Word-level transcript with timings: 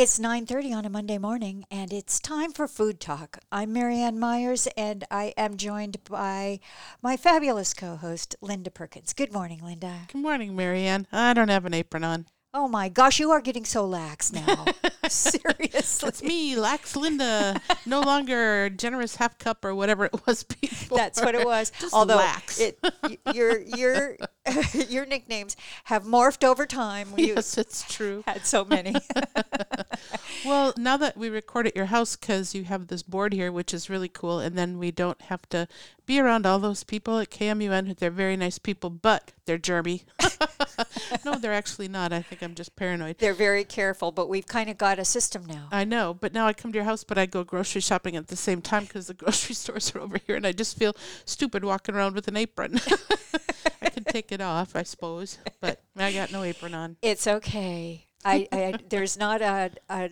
It's 0.00 0.18
9:30 0.18 0.72
on 0.72 0.86
a 0.86 0.88
Monday 0.88 1.18
morning 1.18 1.66
and 1.70 1.92
it's 1.92 2.20
time 2.20 2.52
for 2.52 2.66
Food 2.66 3.00
Talk. 3.00 3.36
I'm 3.52 3.70
Marianne 3.74 4.18
Myers 4.18 4.66
and 4.74 5.04
I 5.10 5.34
am 5.36 5.58
joined 5.58 6.02
by 6.04 6.60
my 7.02 7.18
fabulous 7.18 7.74
co-host 7.74 8.34
Linda 8.40 8.70
Perkins. 8.70 9.12
Good 9.12 9.30
morning, 9.30 9.60
Linda. 9.62 10.06
Good 10.10 10.22
morning, 10.22 10.56
Marianne. 10.56 11.06
I 11.12 11.34
don't 11.34 11.50
have 11.50 11.66
an 11.66 11.74
apron 11.74 12.02
on. 12.02 12.24
Oh 12.54 12.66
my 12.66 12.88
gosh, 12.88 13.20
you 13.20 13.30
are 13.30 13.42
getting 13.42 13.66
so 13.66 13.84
lax 13.84 14.32
now. 14.32 14.64
Seriously. 15.10 16.08
It's 16.10 16.22
me, 16.22 16.56
Lax 16.56 16.96
Linda. 16.96 17.60
no 17.86 18.00
longer 18.00 18.68
generous 18.70 19.16
half 19.16 19.38
cup 19.38 19.64
or 19.64 19.74
whatever 19.74 20.06
it 20.06 20.26
was 20.26 20.42
before. 20.44 20.98
That's 20.98 21.20
what 21.20 21.34
it 21.34 21.44
was. 21.44 21.70
Just 21.78 21.94
Although 21.94 22.16
lax. 22.16 22.58
It, 22.60 22.78
your 23.34 23.60
your 23.60 24.16
your 24.88 25.06
nicknames 25.06 25.56
have 25.84 26.04
morphed 26.04 26.44
over 26.44 26.66
time. 26.66 27.08
Yes, 27.16 27.58
it's 27.58 27.82
true. 27.82 28.24
had 28.26 28.46
so 28.46 28.64
many. 28.64 28.94
Well, 30.44 30.72
now 30.76 30.96
that 30.96 31.16
we 31.16 31.28
record 31.28 31.66
at 31.66 31.76
your 31.76 31.86
house 31.86 32.16
because 32.16 32.54
you 32.54 32.64
have 32.64 32.86
this 32.86 33.02
board 33.02 33.32
here, 33.32 33.52
which 33.52 33.74
is 33.74 33.90
really 33.90 34.08
cool, 34.08 34.40
and 34.40 34.56
then 34.56 34.78
we 34.78 34.90
don't 34.90 35.20
have 35.22 35.46
to 35.50 35.68
be 36.06 36.18
around 36.18 36.46
all 36.46 36.58
those 36.58 36.82
people 36.82 37.18
at 37.18 37.30
KMUN. 37.30 37.98
They're 37.98 38.10
very 38.10 38.36
nice 38.36 38.58
people, 38.58 38.90
but 38.90 39.32
they're 39.44 39.58
germy. 39.58 40.04
no, 41.24 41.34
they're 41.38 41.52
actually 41.52 41.88
not. 41.88 42.12
I 42.12 42.22
think 42.22 42.42
I'm 42.42 42.54
just 42.54 42.74
paranoid. 42.74 43.18
They're 43.18 43.34
very 43.34 43.64
careful, 43.64 44.12
but 44.12 44.28
we've 44.28 44.46
kind 44.46 44.70
of 44.70 44.78
got 44.78 44.98
a 45.00 45.04
system 45.04 45.44
now. 45.46 45.68
I 45.72 45.84
know, 45.84 46.14
but 46.14 46.32
now 46.32 46.46
I 46.46 46.52
come 46.52 46.72
to 46.72 46.76
your 46.76 46.84
house, 46.84 47.02
but 47.02 47.18
I 47.18 47.26
go 47.26 47.42
grocery 47.42 47.80
shopping 47.80 48.16
at 48.16 48.28
the 48.28 48.36
same 48.36 48.62
time 48.62 48.84
because 48.84 49.08
the 49.08 49.14
grocery 49.22 49.54
stores 49.54 49.94
are 49.94 50.00
over 50.00 50.18
here, 50.26 50.36
and 50.36 50.46
I 50.46 50.52
just 50.52 50.78
feel 50.78 50.94
stupid 51.24 51.64
walking 51.64 51.94
around 51.94 52.14
with 52.14 52.28
an 52.28 52.36
apron. 52.36 52.80
I 53.82 53.90
could 53.90 54.06
take 54.06 54.30
it 54.30 54.40
off, 54.40 54.76
I 54.76 54.82
suppose, 54.82 55.38
but 55.60 55.82
I 55.96 56.12
got 56.12 56.30
no 56.30 56.42
apron 56.42 56.74
on. 56.74 56.96
It's 57.02 57.26
okay. 57.26 58.06
I, 58.24 58.46
I 58.52 58.74
there's 58.88 59.16
not 59.18 59.40
a, 59.40 59.72
a 59.88 60.10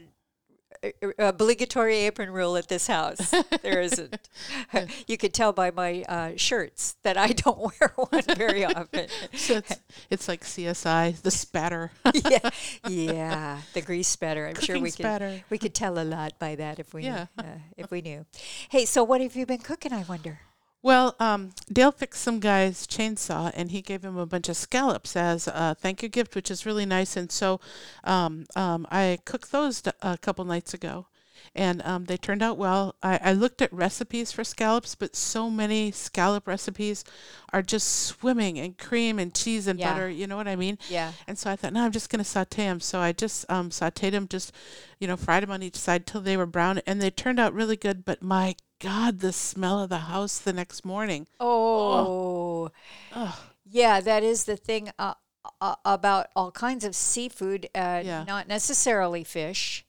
obligatory 1.18 1.96
apron 1.98 2.30
rule 2.30 2.56
at 2.56 2.68
this 2.68 2.86
house. 2.86 3.34
There 3.62 3.80
isn't. 3.80 4.28
you 5.06 5.16
could 5.16 5.32
tell 5.34 5.52
by 5.52 5.70
my 5.70 6.02
uh, 6.08 6.32
shirts 6.36 6.96
that 7.02 7.16
I 7.16 7.28
don't 7.28 7.58
wear 7.80 7.92
one 7.96 8.22
very 8.36 8.64
often. 8.64 9.08
So 9.34 9.56
it's, 9.56 9.76
it's 10.10 10.28
like 10.28 10.42
CSI, 10.42 11.20
the 11.22 11.30
spatter. 11.30 11.90
yeah, 12.30 12.50
yeah, 12.88 13.58
the 13.74 13.80
grease 13.82 14.08
spatter. 14.08 14.46
I'm 14.46 14.54
sure 14.54 14.76
Cooking 14.76 14.82
we 14.82 14.90
could 14.90 15.44
we 15.50 15.58
could 15.58 15.74
tell 15.74 15.98
a 15.98 16.04
lot 16.04 16.38
by 16.38 16.54
that 16.56 16.78
if 16.78 16.94
we 16.94 17.04
Yeah. 17.04 17.26
uh, 17.38 17.44
if 17.76 17.90
we 17.90 18.00
knew. 18.00 18.26
Hey, 18.68 18.84
so 18.84 19.04
what 19.04 19.20
have 19.20 19.36
you 19.36 19.46
been 19.46 19.58
cooking? 19.58 19.92
I 19.92 20.02
wonder. 20.08 20.40
Well, 20.80 21.16
um, 21.18 21.50
Dale 21.72 21.90
fixed 21.90 22.22
some 22.22 22.38
guy's 22.38 22.86
chainsaw, 22.86 23.50
and 23.54 23.70
he 23.72 23.82
gave 23.82 24.04
him 24.04 24.16
a 24.16 24.26
bunch 24.26 24.48
of 24.48 24.56
scallops 24.56 25.16
as 25.16 25.48
a 25.48 25.74
thank 25.78 26.02
you 26.02 26.08
gift, 26.08 26.36
which 26.36 26.50
is 26.50 26.64
really 26.64 26.86
nice. 26.86 27.16
And 27.16 27.32
so, 27.32 27.60
um, 28.04 28.46
um, 28.54 28.86
I 28.90 29.18
cooked 29.24 29.50
those 29.50 29.82
a 30.02 30.16
couple 30.18 30.44
nights 30.44 30.74
ago, 30.74 31.06
and 31.52 31.82
um, 31.84 32.04
they 32.04 32.16
turned 32.16 32.42
out 32.42 32.58
well. 32.58 32.94
I, 33.02 33.18
I 33.22 33.32
looked 33.32 33.60
at 33.60 33.72
recipes 33.72 34.30
for 34.30 34.44
scallops, 34.44 34.94
but 34.94 35.16
so 35.16 35.50
many 35.50 35.90
scallop 35.90 36.46
recipes 36.46 37.04
are 37.52 37.62
just 37.62 37.88
swimming 38.06 38.56
in 38.56 38.74
cream 38.74 39.18
and 39.18 39.34
cheese 39.34 39.66
and 39.66 39.80
Yeah. 39.80 39.92
butter. 39.92 40.08
You 40.08 40.28
know 40.28 40.36
what 40.36 40.46
I 40.46 40.54
mean? 40.54 40.78
Yeah. 40.88 41.12
And 41.26 41.36
so 41.36 41.50
I 41.50 41.56
thought, 41.56 41.72
no, 41.72 41.84
I'm 41.84 41.92
just 41.92 42.08
going 42.10 42.22
to 42.22 42.24
saute 42.30 42.64
them. 42.64 42.78
So 42.78 43.00
I 43.00 43.10
just 43.12 43.50
um, 43.50 43.70
sauteed 43.70 44.12
them, 44.12 44.28
just, 44.28 44.52
you 45.00 45.08
know, 45.08 45.16
fried 45.16 45.42
them 45.42 45.50
on 45.50 45.62
each 45.62 45.76
side 45.76 46.06
till 46.06 46.20
they 46.20 46.36
were 46.36 46.46
brown. 46.46 46.80
And 46.86 47.02
they 47.02 47.10
turned 47.10 47.40
out 47.40 47.52
really 47.52 47.76
good. 47.76 48.04
But 48.04 48.22
my 48.22 48.54
God, 48.80 49.18
the 49.20 49.32
smell 49.32 49.82
of 49.82 49.88
the 49.88 49.98
house 49.98 50.38
the 50.38 50.52
next 50.52 50.84
morning. 50.84 51.26
Oh, 51.40 52.70
Ugh. 53.12 53.34
yeah, 53.68 54.00
that 54.00 54.22
is 54.22 54.44
the 54.44 54.56
thing 54.56 54.90
uh, 54.98 55.14
uh, 55.60 55.74
about 55.84 56.28
all 56.36 56.50
kinds 56.52 56.84
of 56.84 56.94
seafood, 56.94 57.68
uh, 57.74 58.02
Yeah. 58.04 58.24
not 58.26 58.46
necessarily 58.48 59.24
fish, 59.24 59.84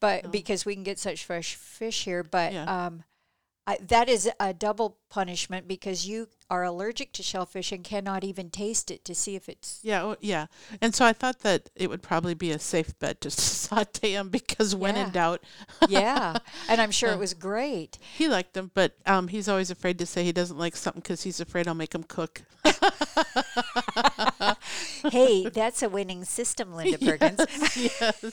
but 0.00 0.32
because 0.32 0.64
we 0.64 0.74
can 0.74 0.84
get 0.84 0.98
such 0.98 1.24
fresh 1.24 1.54
fish 1.54 2.04
here. 2.04 2.22
But 2.22 2.52
Yeah. 2.52 2.86
um, 2.86 3.04
I, 3.70 3.78
that 3.88 4.08
is 4.08 4.28
a 4.40 4.52
double 4.52 4.96
punishment 5.10 5.68
because 5.68 6.06
you 6.06 6.28
are 6.48 6.64
allergic 6.64 7.12
to 7.12 7.22
shellfish 7.22 7.70
and 7.72 7.84
cannot 7.84 8.24
even 8.24 8.50
taste 8.50 8.90
it 8.90 9.04
to 9.04 9.14
see 9.14 9.36
if 9.36 9.48
it's. 9.48 9.78
Yeah, 9.82 10.02
oh, 10.04 10.16
yeah. 10.20 10.46
And 10.80 10.94
so 10.94 11.04
I 11.04 11.12
thought 11.12 11.40
that 11.40 11.70
it 11.76 11.88
would 11.88 12.02
probably 12.02 12.34
be 12.34 12.50
a 12.50 12.58
safe 12.58 12.98
bet 12.98 13.20
to 13.20 13.30
saute 13.30 14.12
them 14.14 14.28
because 14.28 14.74
when 14.74 14.96
Yeah. 14.96 15.06
in 15.06 15.10
doubt, 15.12 15.40
Yeah, 15.88 16.36
and 16.68 16.80
I'm 16.80 16.90
sure 16.90 17.10
it 17.12 17.18
was 17.18 17.34
great. 17.34 17.98
he 18.16 18.26
liked 18.28 18.54
them, 18.54 18.70
but 18.74 18.96
um, 19.06 19.28
he's 19.28 19.48
always 19.48 19.70
afraid 19.70 19.98
to 20.00 20.06
say 20.06 20.24
he 20.24 20.32
doesn't 20.32 20.58
like 20.58 20.74
something 20.76 21.00
because 21.02 21.22
he's 21.22 21.38
afraid 21.40 21.68
I'll 21.68 21.74
make 21.74 21.94
him 21.94 22.02
cook. 22.02 22.42
hey, 25.10 25.48
that's 25.48 25.82
a 25.82 25.88
winning 25.88 26.24
system, 26.24 26.74
Linda 26.74 26.98
Perkins. 26.98 27.40
yes. 27.76 28.24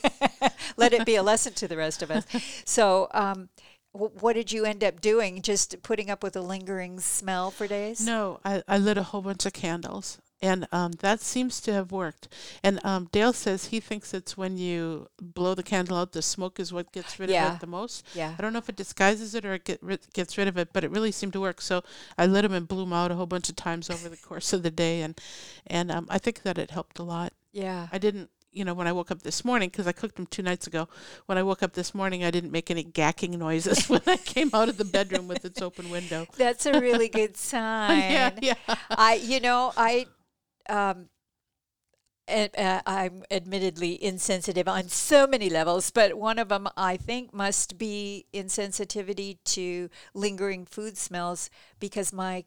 Let 0.77 0.93
it 0.93 1.05
be 1.05 1.15
a 1.15 1.23
lesson 1.23 1.53
to 1.53 1.67
the 1.67 1.77
rest 1.77 2.01
of 2.01 2.11
us. 2.11 2.25
So, 2.65 3.07
um, 3.13 3.49
what 3.97 4.33
did 4.33 4.51
you 4.51 4.65
end 4.65 4.83
up 4.83 5.01
doing? 5.01 5.41
Just 5.41 5.81
putting 5.83 6.09
up 6.09 6.23
with 6.23 6.35
a 6.35 6.41
lingering 6.41 6.99
smell 6.99 7.51
for 7.51 7.67
days? 7.67 8.05
No, 8.05 8.39
I, 8.45 8.63
I 8.67 8.77
lit 8.77 8.97
a 8.97 9.03
whole 9.03 9.21
bunch 9.21 9.45
of 9.45 9.53
candles. 9.53 10.19
And 10.39 10.67
um, 10.71 10.91
that 10.99 11.19
seems 11.19 11.59
to 11.61 11.73
have 11.73 11.91
worked. 11.91 12.27
And 12.63 12.79
um, 12.85 13.09
Dale 13.11 13.33
says 13.33 13.65
he 13.65 13.79
thinks 13.79 14.13
it's 14.13 14.37
when 14.37 14.55
you 14.57 15.07
blow 15.19 15.55
the 15.55 15.63
candle 15.63 15.97
out, 15.97 16.11
the 16.11 16.21
smoke 16.21 16.59
is 16.59 16.71
what 16.71 16.91
gets 16.91 17.19
rid 17.19 17.31
of 17.31 17.55
it 17.55 17.59
the 17.59 17.65
most. 17.65 18.05
Yeah. 18.13 18.35
I 18.37 18.41
don't 18.41 18.53
know 18.53 18.59
if 18.59 18.69
it 18.69 18.75
disguises 18.75 19.33
it 19.33 19.45
or 19.45 19.55
it 19.55 19.65
get 19.65 20.13
gets 20.13 20.37
rid 20.37 20.47
of 20.47 20.55
it, 20.57 20.73
but 20.73 20.83
it 20.83 20.91
really 20.91 21.11
seemed 21.11 21.33
to 21.33 21.41
work. 21.41 21.59
So 21.59 21.83
I 22.19 22.27
lit 22.27 22.43
them 22.43 22.53
and 22.53 22.67
blew 22.67 22.81
them 22.81 22.93
out 22.93 23.09
a 23.09 23.15
whole 23.15 23.25
bunch 23.25 23.49
of 23.49 23.55
times 23.55 23.89
over 23.89 24.09
the 24.09 24.17
course 24.17 24.53
of 24.53 24.61
the 24.61 24.69
day, 24.69 25.01
and 25.01 25.19
and 25.65 25.91
um, 25.91 26.05
I 26.07 26.19
think 26.19 26.43
that 26.43 26.59
it 26.59 26.69
helped 26.69 26.99
a 26.99 27.03
lot. 27.03 27.33
Yeah. 27.51 27.87
I 27.91 27.97
didn't, 27.97 28.29
you 28.51 28.65
know, 28.65 28.73
when 28.73 28.87
I 28.87 28.91
woke 28.91 29.11
up 29.11 29.21
this 29.21 29.45
morning 29.45 29.69
because 29.69 29.87
I 29.87 29.91
cooked 29.91 30.15
them 30.15 30.25
two 30.25 30.41
nights 30.41 30.67
ago. 30.67 30.87
When 31.25 31.37
I 31.37 31.43
woke 31.43 31.63
up 31.63 31.73
this 31.73 31.93
morning, 31.93 32.23
I 32.23 32.31
didn't 32.31 32.51
make 32.51 32.71
any 32.71 32.83
gacking 32.83 33.37
noises 33.37 33.89
when 33.89 34.01
I 34.07 34.17
came 34.17 34.49
out 34.53 34.69
of 34.69 34.77
the 34.77 34.85
bedroom 34.85 35.27
with 35.27 35.45
its 35.45 35.61
open 35.61 35.89
window. 35.89 36.25
That's 36.37 36.65
a 36.65 36.79
really 36.79 37.09
good 37.09 37.37
sign. 37.37 38.11
yeah, 38.11 38.31
yeah. 38.41 38.75
I, 38.89 39.15
you 39.15 39.39
know, 39.39 39.73
I, 39.77 40.07
um, 40.69 41.09
and, 42.27 42.49
uh, 42.57 42.81
I'm 42.85 43.23
admittedly 43.31 44.03
insensitive 44.03 44.67
on 44.67 44.89
so 44.89 45.27
many 45.27 45.49
levels, 45.49 45.91
but 45.91 46.15
one 46.15 46.39
of 46.39 46.49
them 46.49 46.67
I 46.75 46.97
think 46.97 47.33
must 47.33 47.77
be 47.77 48.25
insensitivity 48.33 49.37
to 49.45 49.89
lingering 50.13 50.65
food 50.65 50.97
smells 50.97 51.49
because 51.79 52.11
my 52.11 52.43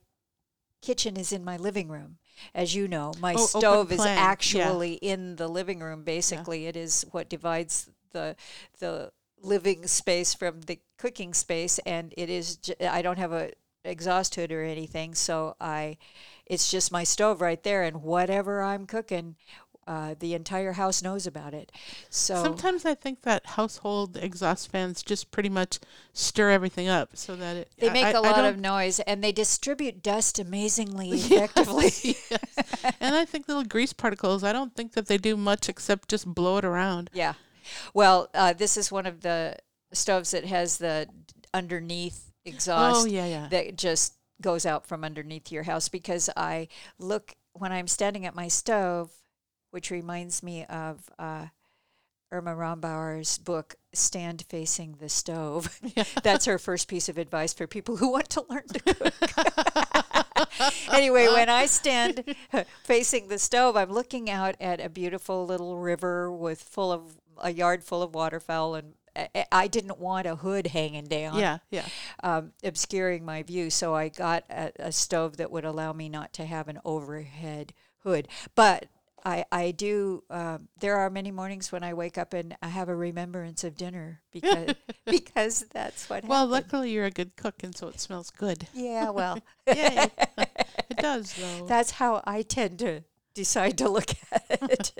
kitchen 0.82 1.16
is 1.16 1.32
in 1.32 1.44
my 1.44 1.56
living 1.56 1.88
room. 1.88 2.18
As 2.54 2.74
you 2.74 2.88
know, 2.88 3.14
my 3.18 3.34
Oh, 3.34 3.36
stove 3.36 3.92
is 3.92 3.98
plan, 3.98 4.16
yeah. 4.42 4.74
actually 4.74 4.94
in 4.94 5.36
the 5.36 5.48
living 5.48 5.80
room. 5.80 6.04
Basically, 6.04 6.66
it 6.66 6.76
is 6.76 7.04
what 7.12 7.28
divides 7.28 7.90
the 8.12 8.36
the 8.78 9.12
living 9.42 9.86
space 9.86 10.34
from 10.34 10.60
the 10.62 10.78
cooking 10.98 11.34
space, 11.34 11.78
and 11.80 12.12
it 12.16 12.28
is. 12.30 12.56
j- 12.56 12.74
I 12.86 13.02
don't 13.02 13.18
have 13.18 13.32
a 13.32 13.50
exhaust 13.84 14.34
hood 14.34 14.52
or 14.52 14.62
anything, 14.62 15.14
so 15.14 15.56
I. 15.60 15.96
It's 16.46 16.70
just 16.70 16.90
my 16.92 17.04
stove 17.04 17.40
right 17.40 17.62
there, 17.62 17.82
and 17.84 18.02
whatever 18.02 18.62
I'm 18.62 18.86
cooking, 18.86 19.36
uh, 19.86 20.14
the 20.18 20.34
entire 20.34 20.72
house 20.72 21.02
knows 21.02 21.26
about 21.26 21.52
it. 21.54 21.72
So 22.10 22.42
Sometimes 22.42 22.84
I 22.84 22.94
think 22.94 23.22
that 23.22 23.44
household 23.46 24.16
exhaust 24.16 24.70
fans 24.70 25.02
just 25.02 25.30
pretty 25.30 25.48
much 25.48 25.80
stir 26.12 26.50
everything 26.50 26.88
up 26.88 27.16
so 27.16 27.34
that 27.36 27.56
it. 27.56 27.72
they 27.78 27.90
make 27.90 28.04
I- 28.04 28.10
a 28.12 28.20
lot 28.20 28.44
of 28.44 28.58
noise, 28.58 29.00
and 29.00 29.22
they 29.24 29.32
distribute 29.32 30.02
dust 30.02 30.38
amazingly 30.38 31.10
effectively. 31.12 31.90
yes. 32.02 32.94
And 33.00 33.14
I 33.14 33.24
think 33.24 33.48
little 33.48 33.64
grease 33.64 33.92
particles. 33.92 34.44
I 34.44 34.52
don't 34.52 34.74
think 34.74 34.92
that 34.92 35.06
they 35.06 35.18
do 35.18 35.36
much 35.36 35.68
except 35.68 36.08
just 36.08 36.26
blow 36.26 36.58
it 36.58 36.64
around. 36.64 37.10
Yeah. 37.12 37.34
Well, 37.94 38.28
uh, 38.34 38.52
this 38.52 38.76
is 38.76 38.90
one 38.92 39.06
of 39.06 39.20
the 39.22 39.56
stoves 39.92 40.30
that 40.32 40.44
has 40.44 40.78
the 40.78 41.08
underneath 41.52 42.32
exhaust 42.44 43.02
Oh 43.02 43.06
yeah, 43.06 43.26
yeah. 43.26 43.48
that 43.48 43.76
just 43.76 44.14
goes 44.40 44.64
out 44.64 44.86
from 44.86 45.04
underneath 45.04 45.52
your 45.52 45.64
house 45.64 45.88
because 45.88 46.30
I 46.36 46.68
look 46.98 47.34
when 47.52 47.72
I'm 47.72 47.88
standing 47.88 48.24
at 48.24 48.34
my 48.34 48.48
stove, 48.48 49.10
which 49.70 49.90
reminds 49.90 50.42
me 50.42 50.64
of 50.66 51.08
uh, 51.18 51.46
Irma 52.32 52.54
Rombauer's 52.54 53.38
book, 53.38 53.74
Stand 53.92 54.44
Facing 54.48 54.96
the 55.00 55.08
Stove. 55.08 55.80
That's 56.22 56.44
her 56.44 56.58
first 56.58 56.88
piece 56.88 57.08
of 57.08 57.18
advice 57.18 57.52
for 57.52 57.66
people 57.66 57.96
who 57.96 58.10
want 58.12 58.28
to 58.30 58.44
learn 58.48 58.66
to 58.68 58.80
cook. 58.80 59.14
anyway, 60.92 61.26
when 61.28 61.48
I 61.48 61.66
stand 61.66 62.34
facing 62.84 63.28
the 63.28 63.38
stove, 63.38 63.76
I'm 63.76 63.90
looking 63.92 64.30
out 64.30 64.56
at 64.60 64.80
a 64.80 64.88
beautiful 64.88 65.44
little 65.46 65.78
river 65.78 66.30
with 66.32 66.62
full 66.62 66.92
of 66.92 67.18
a 67.42 67.52
yard 67.52 67.82
full 67.82 68.02
of 68.02 68.14
waterfowl 68.14 68.74
and 68.74 68.94
I- 69.16 69.46
I 69.50 69.66
didn't 69.66 69.98
want 69.98 70.26
a 70.28 70.36
hood 70.36 70.68
hanging 70.68 71.04
down 71.04 71.38
Yeah, 71.38 71.58
yeah. 71.70 71.86
um, 72.22 72.52
obscuring 72.62 73.24
my 73.24 73.42
view. 73.42 73.68
So 73.70 73.92
I 73.94 74.08
got 74.08 74.44
a, 74.48 74.70
a 74.78 74.92
stove 74.92 75.36
that 75.38 75.50
would 75.50 75.64
allow 75.64 75.92
me 75.92 76.08
not 76.08 76.32
to 76.34 76.44
have 76.44 76.68
an 76.68 76.78
overhead 76.84 77.72
hood. 78.04 78.28
But 78.54 78.86
I, 79.24 79.44
I 79.52 79.70
do. 79.72 80.24
Um, 80.30 80.68
there 80.80 80.96
are 80.96 81.10
many 81.10 81.30
mornings 81.30 81.70
when 81.72 81.82
I 81.82 81.94
wake 81.94 82.16
up 82.18 82.32
and 82.34 82.56
I 82.62 82.68
have 82.68 82.88
a 82.88 82.94
remembrance 82.96 83.64
of 83.64 83.76
dinner 83.76 84.20
because 84.32 84.74
because 85.06 85.64
that's 85.72 86.08
what 86.10 86.24
Well, 86.24 86.40
happened. 86.48 86.52
luckily 86.52 86.90
you're 86.92 87.04
a 87.06 87.10
good 87.10 87.36
cook, 87.36 87.62
and 87.62 87.76
so 87.76 87.88
it 87.88 88.00
smells 88.00 88.30
good. 88.30 88.66
yeah, 88.74 89.10
well, 89.10 89.38
Yay. 89.66 90.06
it 90.38 90.96
does, 90.98 91.34
though. 91.34 91.66
that's 91.66 91.92
how 91.92 92.22
I 92.26 92.42
tend 92.42 92.78
to 92.80 93.02
decide 93.34 93.78
to 93.78 93.88
look 93.88 94.10
at 94.32 94.44
it. 94.50 94.92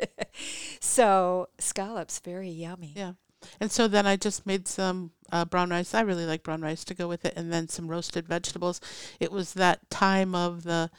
so 0.81 1.49
scallops, 1.59 2.19
very 2.21 2.51
yummy. 2.51 2.93
yeah. 2.97 3.13
And 3.59 3.73
so 3.73 3.89
then 3.89 4.07
I 4.07 4.17
just 4.17 4.45
made 4.47 4.69
some 4.69 5.13
uh, 5.33 5.47
brown 5.47 5.71
rice. 5.71 5.95
I 5.95 6.03
really 6.03 6.27
like 6.27 6.43
brown 6.43 6.61
rice 6.61 6.85
to 6.85 6.95
go 6.95 7.09
with 7.09 7.25
it, 7.25 7.33
and 7.37 7.51
then 7.51 7.69
some 7.69 7.89
roasted 7.89 8.29
vegetables. 8.29 8.83
It 9.19 9.33
was 9.33 9.55
that 9.55 9.89
time 9.89 10.35
of 10.35 10.63
the 10.65 10.91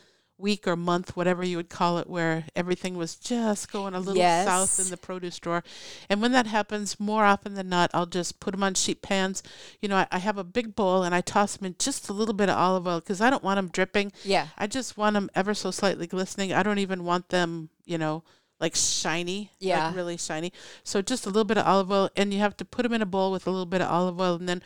week 0.42 0.68
or 0.68 0.76
month, 0.76 1.16
whatever 1.16 1.44
you 1.44 1.56
would 1.58 1.70
call 1.70 1.98
it, 2.00 2.10
where 2.10 2.46
everything 2.56 2.98
was 2.98 3.16
just 3.16 3.72
going 3.72 3.94
a 3.94 4.00
little 4.00 4.18
Yes. 4.18 4.46
south 4.48 4.84
in 4.84 4.90
the 4.92 4.98
produce 4.98 5.38
drawer. 5.40 5.64
And 6.10 6.22
when 6.22 6.32
that 6.34 6.48
happens, 6.48 7.00
more 7.00 7.24
often 7.26 7.54
than 7.54 7.70
not, 7.70 7.92
I'll 7.94 8.06
just 8.08 8.40
put 8.40 8.52
them 8.52 8.64
on 8.64 8.74
sheet 8.74 9.02
pans. 9.02 9.44
You 9.82 9.88
know, 9.90 9.98
I, 9.98 10.08
I 10.12 10.18
have 10.20 10.38
a 10.38 10.44
big 10.44 10.76
bowl 10.76 11.04
and 11.04 11.14
I 11.14 11.22
toss 11.22 11.56
them 11.58 11.66
in 11.68 11.76
just 11.80 12.10
a 12.10 12.14
little 12.14 12.34
bit 12.34 12.50
of 12.50 12.58
olive 12.58 12.88
oil 12.88 13.00
because 13.00 13.22
I 13.22 13.30
don't 13.30 13.44
want 13.44 13.58
them 13.58 13.70
dripping. 13.70 14.12
Yeah. 14.24 14.48
I 14.58 14.68
just 14.68 14.98
want 14.98 15.14
them 15.14 15.30
ever 15.36 15.54
so 15.54 15.72
slightly 15.72 16.08
glistening. 16.08 16.52
I 16.52 16.64
don't 16.64 16.80
even 16.80 17.04
want 17.04 17.30
them, 17.30 17.70
you 17.86 17.98
know, 17.98 18.24
like 18.60 18.76
shiny, 18.76 19.50
Yeah. 19.60 19.88
like 19.88 19.96
really 19.96 20.18
shiny. 20.18 20.54
So 20.84 21.02
just 21.02 21.26
a 21.26 21.30
little 21.30 21.44
bit 21.46 21.58
of 21.58 21.66
olive 21.66 21.92
oil, 21.92 22.10
and 22.16 22.32
you 22.32 22.40
have 22.40 22.56
to 22.58 22.66
put 22.66 22.84
them 22.84 22.94
in 22.94 23.02
a 23.02 23.08
bowl 23.08 23.32
with 23.32 23.48
a 23.48 23.50
little 23.50 23.66
bit 23.66 23.82
of 23.82 23.90
olive 23.90 24.20
oil, 24.22 24.36
and 24.36 24.48
then 24.48 24.62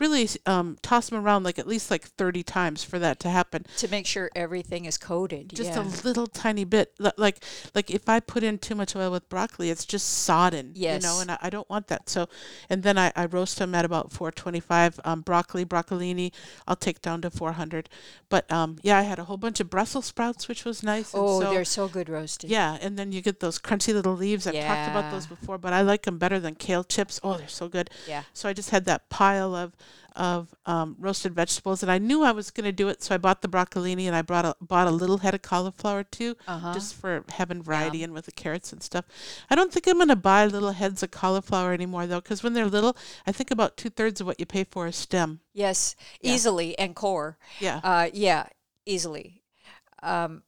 really 0.00 0.28
um, 0.46 0.78
toss 0.82 1.10
them 1.10 1.24
around 1.24 1.44
like 1.44 1.58
at 1.58 1.66
least 1.66 1.90
like 1.90 2.04
thirty 2.04 2.42
times 2.42 2.82
for 2.82 2.98
that 2.98 3.20
to 3.20 3.30
happen. 3.30 3.66
To 3.76 3.88
make 3.88 4.06
sure 4.06 4.30
everything 4.34 4.86
is 4.86 4.98
coated. 4.98 5.54
Just 5.54 5.70
yeah. 5.70 5.82
a 5.82 5.86
little 6.04 6.26
tiny 6.26 6.64
bit, 6.64 6.94
like 6.98 7.44
like 7.74 7.90
if 7.90 8.08
I 8.08 8.20
put 8.20 8.42
in 8.42 8.58
too 8.58 8.74
much 8.74 8.96
oil 8.96 9.10
with 9.12 9.28
broccoli, 9.28 9.70
it's 9.70 9.84
just 9.84 10.08
sodden, 10.08 10.72
yes. 10.74 11.02
you 11.02 11.08
know, 11.08 11.20
and 11.20 11.30
I, 11.30 11.38
I 11.42 11.50
don't 11.50 11.68
want 11.68 11.88
that. 11.88 12.08
So, 12.08 12.28
and 12.68 12.82
then 12.82 12.98
I, 12.98 13.12
I 13.14 13.26
roast 13.26 13.58
them 13.58 13.74
at 13.74 13.84
about 13.84 14.12
four 14.12 14.30
twenty-five. 14.30 14.98
Um, 15.04 15.20
broccoli, 15.20 15.64
broccolini, 15.64 16.32
I'll 16.66 16.76
take 16.76 17.02
down 17.02 17.20
to 17.22 17.30
four 17.30 17.52
hundred. 17.52 17.88
But 18.28 18.50
um, 18.50 18.78
yeah, 18.82 18.98
I 18.98 19.02
had 19.02 19.18
a 19.18 19.24
whole 19.24 19.36
bunch 19.36 19.60
of 19.60 19.68
Brussels 19.70 20.06
sprouts, 20.06 20.48
which 20.48 20.64
was 20.64 20.82
nice. 20.82 21.12
and 21.12 21.22
oh, 21.22 21.40
so, 21.40 21.50
they're 21.50 21.64
so 21.64 21.88
good 21.88 22.08
roasted. 22.08 22.50
yeah, 22.50 22.78
and 22.80 22.98
then 22.98 23.12
you 23.12 23.20
get 23.20 23.40
those 23.40 23.58
crunchy 23.58 23.92
little 23.92 24.14
leaves. 24.14 24.46
I've 24.46 24.54
talked 24.54 24.90
about 24.90 25.12
those 25.12 25.26
before, 25.26 25.58
but 25.58 25.72
I 25.72 25.82
like 25.82 26.02
them 26.02 26.18
better 26.18 26.40
than 26.40 26.54
kale 26.54 26.84
chips. 26.84 27.20
Oh, 27.22 27.36
they're 27.36 27.48
so 27.48 27.68
good. 27.68 27.90
Yeah. 28.08 28.22
So 28.32 28.48
I 28.48 28.52
just 28.52 28.70
had 28.70 28.84
that 28.86 29.08
pile 29.10 29.54
of 29.54 29.74
of 30.16 30.52
um, 30.66 30.96
roasted 30.98 31.34
vegetables, 31.34 31.82
and 31.82 31.90
I 31.90 31.98
knew 31.98 32.22
I 32.24 32.32
was 32.32 32.50
going 32.50 32.64
to 32.64 32.72
do 32.72 32.88
it, 32.88 33.02
so 33.02 33.14
I 33.14 33.18
bought 33.18 33.42
the 33.42 33.48
broccolini 33.48 34.06
and 34.06 34.16
I 34.16 34.22
brought 34.22 34.44
a, 34.44 34.56
bought 34.60 34.88
a 34.88 34.90
little 34.90 35.18
head 35.18 35.34
of 35.34 35.42
cauliflower 35.42 36.02
too, 36.02 36.36
Uh-huh. 36.48 36.74
just 36.74 36.94
for 36.96 37.24
having 37.30 37.62
variety 37.62 38.02
and 38.02 38.12
with 38.12 38.26
the 38.26 38.32
carrots 38.32 38.72
and 38.72 38.82
stuff. 38.82 39.04
I 39.48 39.54
don't 39.54 39.72
think 39.72 39.86
I'm 39.86 39.96
going 39.98 40.08
to 40.08 40.16
buy 40.16 40.46
little 40.46 40.72
heads 40.72 41.02
of 41.04 41.10
cauliflower 41.12 41.72
anymore 41.72 42.06
though, 42.08 42.20
because 42.20 42.42
when 42.42 42.54
they're 42.54 42.66
little, 42.66 42.96
I 43.26 43.32
think 43.32 43.50
about 43.52 43.76
two 43.76 43.88
thirds 43.90 44.20
of 44.20 44.26
what 44.26 44.40
you 44.40 44.46
pay 44.46 44.64
for 44.64 44.88
is 44.88 44.96
stem. 44.96 45.40
Yes, 45.54 45.94
Yeah. 46.20 46.32
easily 46.34 46.76
and 46.78 46.96
core. 46.96 47.38
Yeah. 47.60 47.80
Uh, 47.84 48.10
yeah, 48.12 48.46
easily. 48.86 49.42
Um, 50.02 50.42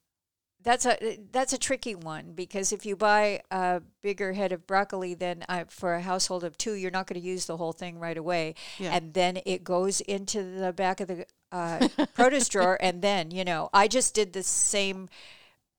that's 0.63 0.87
a 0.87 1.19
that's 1.33 1.53
a 1.53 1.59
tricky 1.59 1.95
one 1.95 2.33
because 2.35 2.73
if 2.73 2.87
you 2.87 2.97
buy 2.97 3.43
a 3.51 3.83
bigger 4.03 4.33
head 4.33 4.53
of 4.53 4.67
broccoli, 4.67 5.15
then 5.15 5.45
uh, 5.49 5.65
for 5.69 5.95
a 5.95 6.01
household 6.01 6.45
of 6.45 6.57
two, 6.59 6.75
you're 6.75 6.91
not 6.91 7.07
going 7.07 7.21
to 7.21 7.27
use 7.27 7.47
the 7.47 7.57
whole 7.57 7.73
thing 7.73 7.99
right 7.99 8.17
away, 8.17 8.55
Yeah. 8.79 8.95
and 8.95 9.15
then 9.15 9.41
it 9.47 9.65
goes 9.65 10.01
into 10.03 10.43
the 10.43 10.73
back 10.73 11.01
of 11.01 11.09
the 11.09 11.27
uh, 11.51 11.89
produce 12.15 12.49
drawer, 12.49 12.79
and 12.81 13.03
then 13.03 13.31
you 13.31 13.45
know 13.45 13.71
I 13.73 13.89
just 13.89 14.15
did 14.15 14.33
the 14.33 14.43
same 14.43 15.09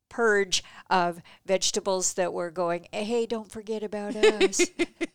purge 0.10 0.64
of 0.92 1.22
vegetables 1.46 2.14
that 2.14 2.32
were 2.34 2.52
going. 2.52 2.88
Hey, 2.92 3.26
don't 3.26 3.52
forget 3.52 3.82
about 3.84 4.16
us. 4.16 4.62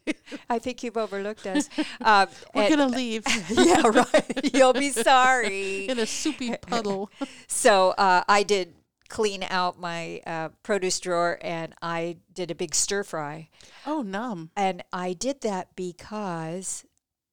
I 0.51 0.59
think 0.59 0.83
you've 0.83 0.97
overlooked 0.97 1.47
us. 1.47 1.69
Uh, 2.01 2.27
We're 2.55 2.69
gonna 2.69 2.89
leave 2.89 3.25
yeah, 3.49 3.83
right. 3.87 4.55
You'll 4.55 4.73
be 4.73 4.91
sorry. 4.91 5.87
in 5.89 5.99
a 5.99 6.07
soupy 6.07 6.55
puddle. 6.61 7.11
So 7.47 7.91
uh, 7.91 8.25
I 8.29 8.43
did 8.43 8.75
clean 9.09 9.45
out 9.49 9.79
my 9.81 10.21
uh, 10.27 10.51
produce 10.63 11.01
drawer 11.01 11.39
and 11.43 11.75
I 11.81 12.19
did 12.33 12.51
a 12.51 12.55
big 12.55 12.75
stir 12.75 13.03
fry. 13.05 13.49
Oh, 13.87 14.03
numb. 14.03 14.51
And 14.57 14.83
I 14.93 15.13
did 15.15 15.41
that 15.43 15.75
because 15.77 16.85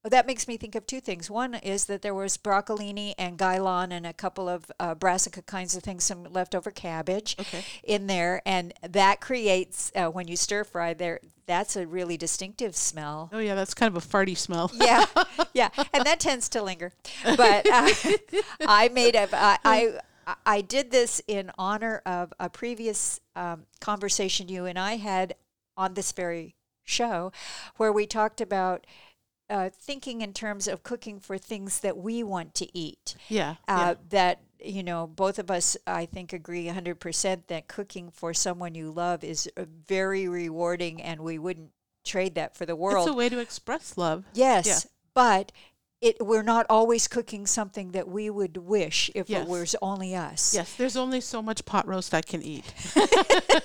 well, 0.04 0.12
that 0.12 0.28
makes 0.28 0.48
me 0.48 0.56
think 0.56 0.76
of 0.76 0.86
two 0.86 1.02
things. 1.02 1.32
One 1.32 1.56
is 1.56 1.86
that 1.86 2.04
there 2.04 2.14
was 2.14 2.38
broccolini 2.38 3.16
and 3.18 3.40
gai 3.40 3.58
lan 3.60 3.92
and 3.92 4.06
a 4.06 4.14
couple 4.14 4.48
of 4.48 4.72
uh, 4.80 4.94
brassica 4.94 5.42
kinds 5.42 5.76
of 5.76 5.82
things, 5.82 6.04
some 6.04 6.26
leftover 6.32 6.70
cabbage 6.70 7.36
Okay. 7.40 7.64
in 7.84 8.06
there, 8.06 8.40
and 8.46 8.72
that 8.88 9.20
creates 9.20 9.92
uh, 9.96 10.06
when 10.10 10.28
you 10.28 10.36
stir 10.36 10.64
fry 10.64 10.94
there. 10.94 11.22
That's 11.48 11.76
a 11.76 11.88
really 11.88 12.18
distinctive 12.18 12.76
smell. 12.76 13.32
Oh 13.34 13.40
yeah, 13.40 13.56
that's 13.56 13.74
kind 13.74 13.96
of 13.98 14.04
a 14.04 14.08
farty 14.08 14.38
smell. 14.38 14.70
yeah, 14.76 15.06
yeah, 15.56 15.70
and 15.92 16.06
that 16.06 16.20
tends 16.20 16.50
to 16.50 16.62
linger. 16.62 16.92
But 17.36 17.68
uh, 17.68 17.90
I 18.68 18.90
made 18.90 19.16
a, 19.16 19.28
I, 19.34 19.58
I, 19.66 20.00
I 20.46 20.62
did 20.62 20.92
this 20.92 21.22
in 21.28 21.52
honor 21.58 22.02
of 22.06 22.34
a 22.40 22.50
previous 22.50 23.20
um, 23.36 23.66
conversation 23.80 24.48
you 24.48 24.66
and 24.66 24.80
I 24.80 24.98
had 24.98 25.36
on 25.78 25.94
this 25.94 26.12
very 26.12 26.56
show, 26.84 27.32
where 27.78 27.92
we 27.92 28.06
talked 28.06 28.42
about 28.42 28.86
uh, 29.50 29.70
thinking 29.70 30.22
in 30.22 30.34
terms 30.34 30.68
of 30.68 30.84
cooking 30.84 31.20
for 31.20 31.38
things 31.38 31.82
that 31.82 31.98
we 31.98 32.24
want 32.24 32.56
to 32.56 32.78
eat. 32.78 33.16
Yeah. 33.30 33.56
Uh, 33.68 33.76
yeah. 33.78 33.94
That 34.10 34.40
you 34.60 34.84
know, 34.84 35.06
both 35.06 35.38
of 35.38 35.52
us, 35.52 35.78
I 35.86 36.06
think, 36.06 36.34
agree 36.34 36.66
100% 36.66 37.48
that 37.48 37.68
cooking 37.68 38.10
for 38.10 38.34
someone 38.34 38.74
you 38.74 38.90
love 38.90 39.24
is 39.24 39.50
uh, 39.58 39.66
very 39.88 40.28
rewarding, 40.28 41.02
and 41.02 41.22
we 41.22 41.38
wouldn't 41.38 41.70
trade 42.04 42.36
that 42.36 42.56
for 42.56 42.66
the 42.66 42.76
world. 42.76 43.08
It's 43.08 43.14
a 43.14 43.18
way 43.18 43.30
to 43.30 43.40
express 43.40 43.98
love. 43.98 44.24
Yes, 44.34 44.88
but 45.14 45.52
it 46.06 46.18
we're 46.20 46.44
not 46.44 46.66
always 46.70 47.08
cooking 47.08 47.48
something 47.48 47.92
that 47.92 48.08
we 48.08 48.30
would 48.30 48.58
wish 48.58 49.10
if 49.16 49.30
Yes. 49.30 49.42
it 49.44 49.50
was 49.50 49.76
only 49.82 50.16
us. 50.16 50.54
Yes, 50.54 50.74
there's 50.76 50.96
only 50.96 51.20
so 51.20 51.42
much 51.42 51.66
pot 51.66 51.88
roast 51.88 52.14
I 52.14 52.22
can 52.22 52.42
eat. 52.44 52.66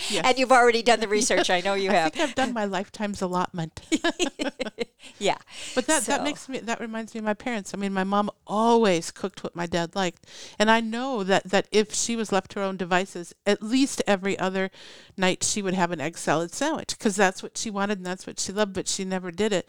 yes. 0.10 0.22
And 0.24 0.38
you've 0.38 0.52
already 0.52 0.82
done 0.82 1.00
the 1.00 1.08
research. 1.08 1.50
I 1.50 1.60
know 1.60 1.74
you 1.74 1.90
have. 1.90 1.96
I 1.96 2.00
have. 2.00 2.12
think 2.12 2.28
I've 2.28 2.34
done 2.34 2.52
my 2.52 2.64
lifetime's 2.64 3.22
allotment. 3.22 3.80
yeah. 5.18 5.38
But 5.74 5.86
that, 5.86 6.02
that 6.04 6.22
makes 6.22 6.48
me 6.48 6.58
that 6.58 6.80
reminds 6.80 7.14
me 7.14 7.18
of 7.18 7.24
my 7.24 7.34
parents. 7.34 7.72
I 7.74 7.76
mean, 7.78 7.92
my 7.92 8.04
mom 8.04 8.30
always 8.46 9.10
cooked 9.10 9.44
what 9.44 9.56
my 9.56 9.66
dad 9.66 9.94
liked, 9.94 10.26
and 10.58 10.70
I 10.70 10.80
know 10.80 11.22
that 11.24 11.44
that 11.44 11.68
if 11.70 11.94
she 11.94 12.16
was 12.16 12.32
left 12.32 12.52
to 12.52 12.60
her 12.60 12.64
own 12.64 12.76
devices, 12.76 13.34
at 13.46 13.62
least 13.62 14.02
every 14.06 14.38
other 14.38 14.70
night 15.16 15.44
she 15.44 15.62
would 15.62 15.74
have 15.74 15.92
an 15.92 16.00
egg 16.00 16.18
salad 16.18 16.52
sandwich 16.52 16.96
because 16.96 17.16
that's 17.16 17.42
what 17.42 17.58
she 17.58 17.70
wanted 17.70 17.98
and 17.98 18.06
that's 18.06 18.26
what 18.26 18.40
she 18.40 18.52
loved. 18.52 18.72
But 18.72 18.88
she 18.88 19.04
never 19.04 19.30
did 19.30 19.52
it, 19.52 19.68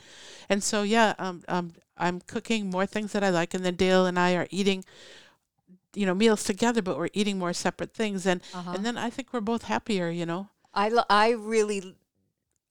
and 0.50 0.64
so 0.64 0.84
yeah, 0.84 1.14
um, 1.20 1.44
um, 1.48 1.74
I'm 1.98 2.22
cooking 2.22 2.70
more 2.70 2.86
things 2.86 3.12
that 3.14 3.24
I 3.24 3.30
like, 3.30 3.54
and 3.54 3.66
then 3.66 3.76
Dale 3.76 4.06
and 4.06 4.20
I 4.20 4.36
are 4.36 4.48
eating. 4.50 4.84
You 5.96 6.06
know, 6.06 6.16
meals 6.16 6.44
together, 6.44 6.82
but 6.82 6.98
we're 6.98 7.10
eating 7.14 7.38
more 7.38 7.54
separate 7.54 7.94
things, 7.94 8.26
and 8.26 8.42
Uh-huh. 8.54 8.72
and 8.76 8.86
then 8.86 8.98
I 8.98 9.10
think 9.10 9.32
we're 9.32 9.42
both 9.42 9.64
happier. 9.64 10.10
You 10.10 10.26
know, 10.26 10.50
I 10.74 10.90
lo- 10.90 11.06
I 11.10 11.30
really 11.32 11.96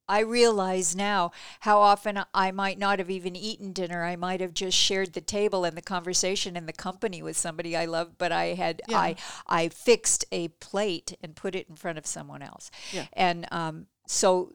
I 0.09 0.21
realize 0.21 0.97
now 0.97 1.31
how 1.61 1.79
often 1.79 2.23
I 2.35 2.51
might 2.51 2.79
not 2.79 2.99
have 2.99 3.09
even 3.09 3.37
eaten 3.37 3.73
dinner. 3.73 4.05
I 4.05 4.17
might 4.17 4.41
have 4.41 4.53
just 4.53 4.77
shared 4.77 5.13
the 5.13 5.21
table 5.21 5.65
and 5.65 5.77
the 5.77 5.83
conversation 5.83 6.57
and 6.57 6.69
the 6.69 6.73
company 6.73 7.23
with 7.23 7.37
somebody 7.37 7.77
I 7.77 7.85
loved, 7.87 8.19
but 8.19 8.33
I 8.33 8.55
had 8.55 8.83
Yeah. 8.89 8.99
I 8.99 9.17
I 9.47 9.69
fixed 9.69 10.25
a 10.33 10.49
plate 10.49 11.17
and 11.23 11.37
put 11.37 11.55
it 11.55 11.69
in 11.69 11.77
front 11.77 11.99
of 11.99 12.07
someone 12.07 12.43
else. 12.43 12.71
Yeah. 12.93 13.07
And 13.13 13.47
um, 13.53 13.87
so 14.07 14.55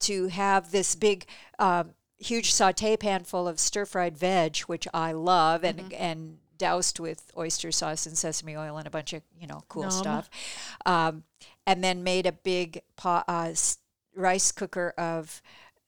to 0.00 0.26
have 0.28 0.70
this 0.70 0.94
big 0.94 1.24
um, 1.58 1.94
huge 2.18 2.52
saute 2.52 2.96
pan 2.98 3.24
full 3.24 3.48
of 3.48 3.58
stir 3.58 3.86
fried 3.86 4.16
veg, 4.18 4.58
which 4.68 4.86
I 4.92 5.12
love, 5.12 5.64
and 5.64 5.78
Mm-hmm. 5.78 5.94
and 6.02 6.38
doused 6.58 6.98
with 6.98 7.30
oyster 7.36 7.70
sauce 7.72 8.06
and 8.06 8.16
sesame 8.16 8.56
oil 8.56 8.76
and 8.78 8.86
a 8.86 8.90
bunch 8.90 9.12
of 9.12 9.22
you 9.40 9.46
know 9.46 9.62
cool 9.68 9.82
Yum. 9.82 9.90
stuff, 9.90 10.30
um, 10.84 11.24
and 11.66 11.82
then 11.82 12.02
made 12.02 12.26
a 12.26 12.32
big 12.32 12.82
pot, 12.96 13.24
uh, 13.28 13.48
s- 13.50 13.78
rice 14.14 14.52
cooker 14.52 14.94
of 14.96 15.42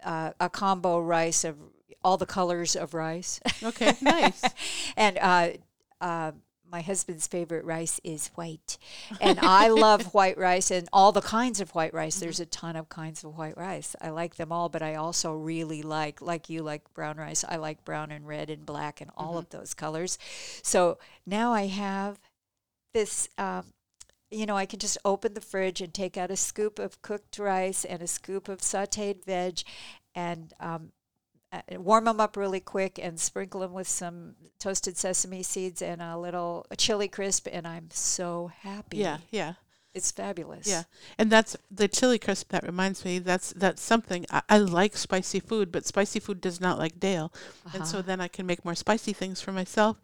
uh, 0.05 0.31
a 0.41 0.49
combo 0.49 1.01
rice 1.01 1.45
of 1.45 1.57
all 2.05 2.17
the 2.17 2.27
colors 2.27 2.77
of 2.77 2.95
rice, 2.95 3.41
okay, 3.63 3.93
nice. 4.01 4.43
and 4.97 5.19
uh, 5.19 5.49
uh, 6.01 6.33
my 6.71 6.81
husband's 6.81 7.27
favorite 7.27 7.65
rice 7.65 8.01
is 8.05 8.29
white, 8.35 8.79
and 9.21 9.39
I 9.41 9.69
love 9.69 10.07
white 10.15 10.39
rice 10.39 10.71
and 10.71 10.89
all 10.93 11.13
the 11.13 11.21
kinds 11.21 11.61
of 11.61 11.75
white 11.75 11.95
rice. 11.95 12.19
There's 12.19 12.41
a 12.41 12.47
ton 12.47 12.77
of 12.77 12.89
kinds 12.89 13.25
of 13.25 13.37
white 13.37 13.57
rice. 13.57 13.97
I 14.01 14.11
like 14.11 14.37
them 14.37 14.53
all, 14.53 14.69
but 14.69 14.83
I 14.83 14.95
also 14.95 15.33
really 15.33 15.83
like, 15.83 16.21
like 16.21 16.49
you 16.49 16.63
like 16.63 16.93
brown 16.95 17.17
rice. 17.17 17.45
I 17.49 17.57
like 17.57 17.85
brown 17.85 18.11
and 18.11 18.27
red 18.27 18.51
and 18.51 18.67
black 18.67 19.01
and 19.01 19.11
all 19.17 19.39
of 19.39 19.51
those 19.51 19.75
colors. 19.75 20.19
So 20.63 20.99
now 21.27 21.53
I 21.53 21.67
have 21.67 22.19
this. 22.95 23.29
Um, 23.39 23.65
you 24.31 24.45
know, 24.45 24.57
I 24.57 24.67
can 24.67 24.79
just 24.79 24.99
open 25.07 25.33
the 25.33 25.41
fridge 25.41 25.81
and 25.81 25.95
take 25.95 26.19
out 26.19 26.31
a 26.31 26.37
scoop 26.37 26.79
of 26.79 27.01
cooked 27.01 27.39
rice 27.39 27.87
and 27.87 28.03
a 28.03 28.07
scoop 28.07 28.49
of 28.49 28.59
sautéed 28.59 29.25
veg, 29.25 29.63
and 30.15 30.53
um, 30.61 30.93
uh, 31.53 31.61
warm 31.73 32.05
them 32.05 32.21
up 32.21 32.37
really 32.37 32.61
quick 32.61 32.99
and 33.03 33.19
sprinkle 33.19 33.61
them 33.61 33.73
with 33.73 33.89
some 33.89 34.35
toasted 34.59 34.97
sesame 34.97 35.43
seeds 35.43 35.81
and 35.83 36.03
a 36.03 36.19
little 36.19 36.67
chili 36.77 37.09
crisp, 37.09 37.49
and 37.51 37.67
I'm 37.67 37.89
so 37.91 38.51
happy. 38.61 38.99
Yeah, 38.99 39.19
yeah. 39.31 39.55
it's 39.95 40.11
fabulous. 40.11 40.67
Yeah, 40.69 40.83
and 41.17 41.31
that's 41.33 41.57
the 41.71 41.89
chili 41.89 42.19
crisp. 42.19 42.51
That 42.51 42.65
reminds 42.65 43.05
me. 43.05 43.19
That's 43.19 43.53
that's 43.55 43.81
something 43.83 44.27
I, 44.31 44.43
I 44.49 44.59
like 44.59 44.97
spicy 44.97 45.41
food, 45.41 45.73
but 45.73 45.87
spicy 45.87 46.21
food 46.21 46.41
does 46.41 46.61
not 46.61 46.79
like 46.79 47.01
Dale, 47.01 47.33
and 47.73 47.87
so 47.87 47.99
Uh-huh. 47.99 48.07
then 48.07 48.21
I 48.21 48.29
can 48.29 48.45
make 48.47 48.65
more 48.65 48.75
spicy 48.75 49.13
things 49.15 49.41
for 49.41 49.53
myself. 49.53 49.97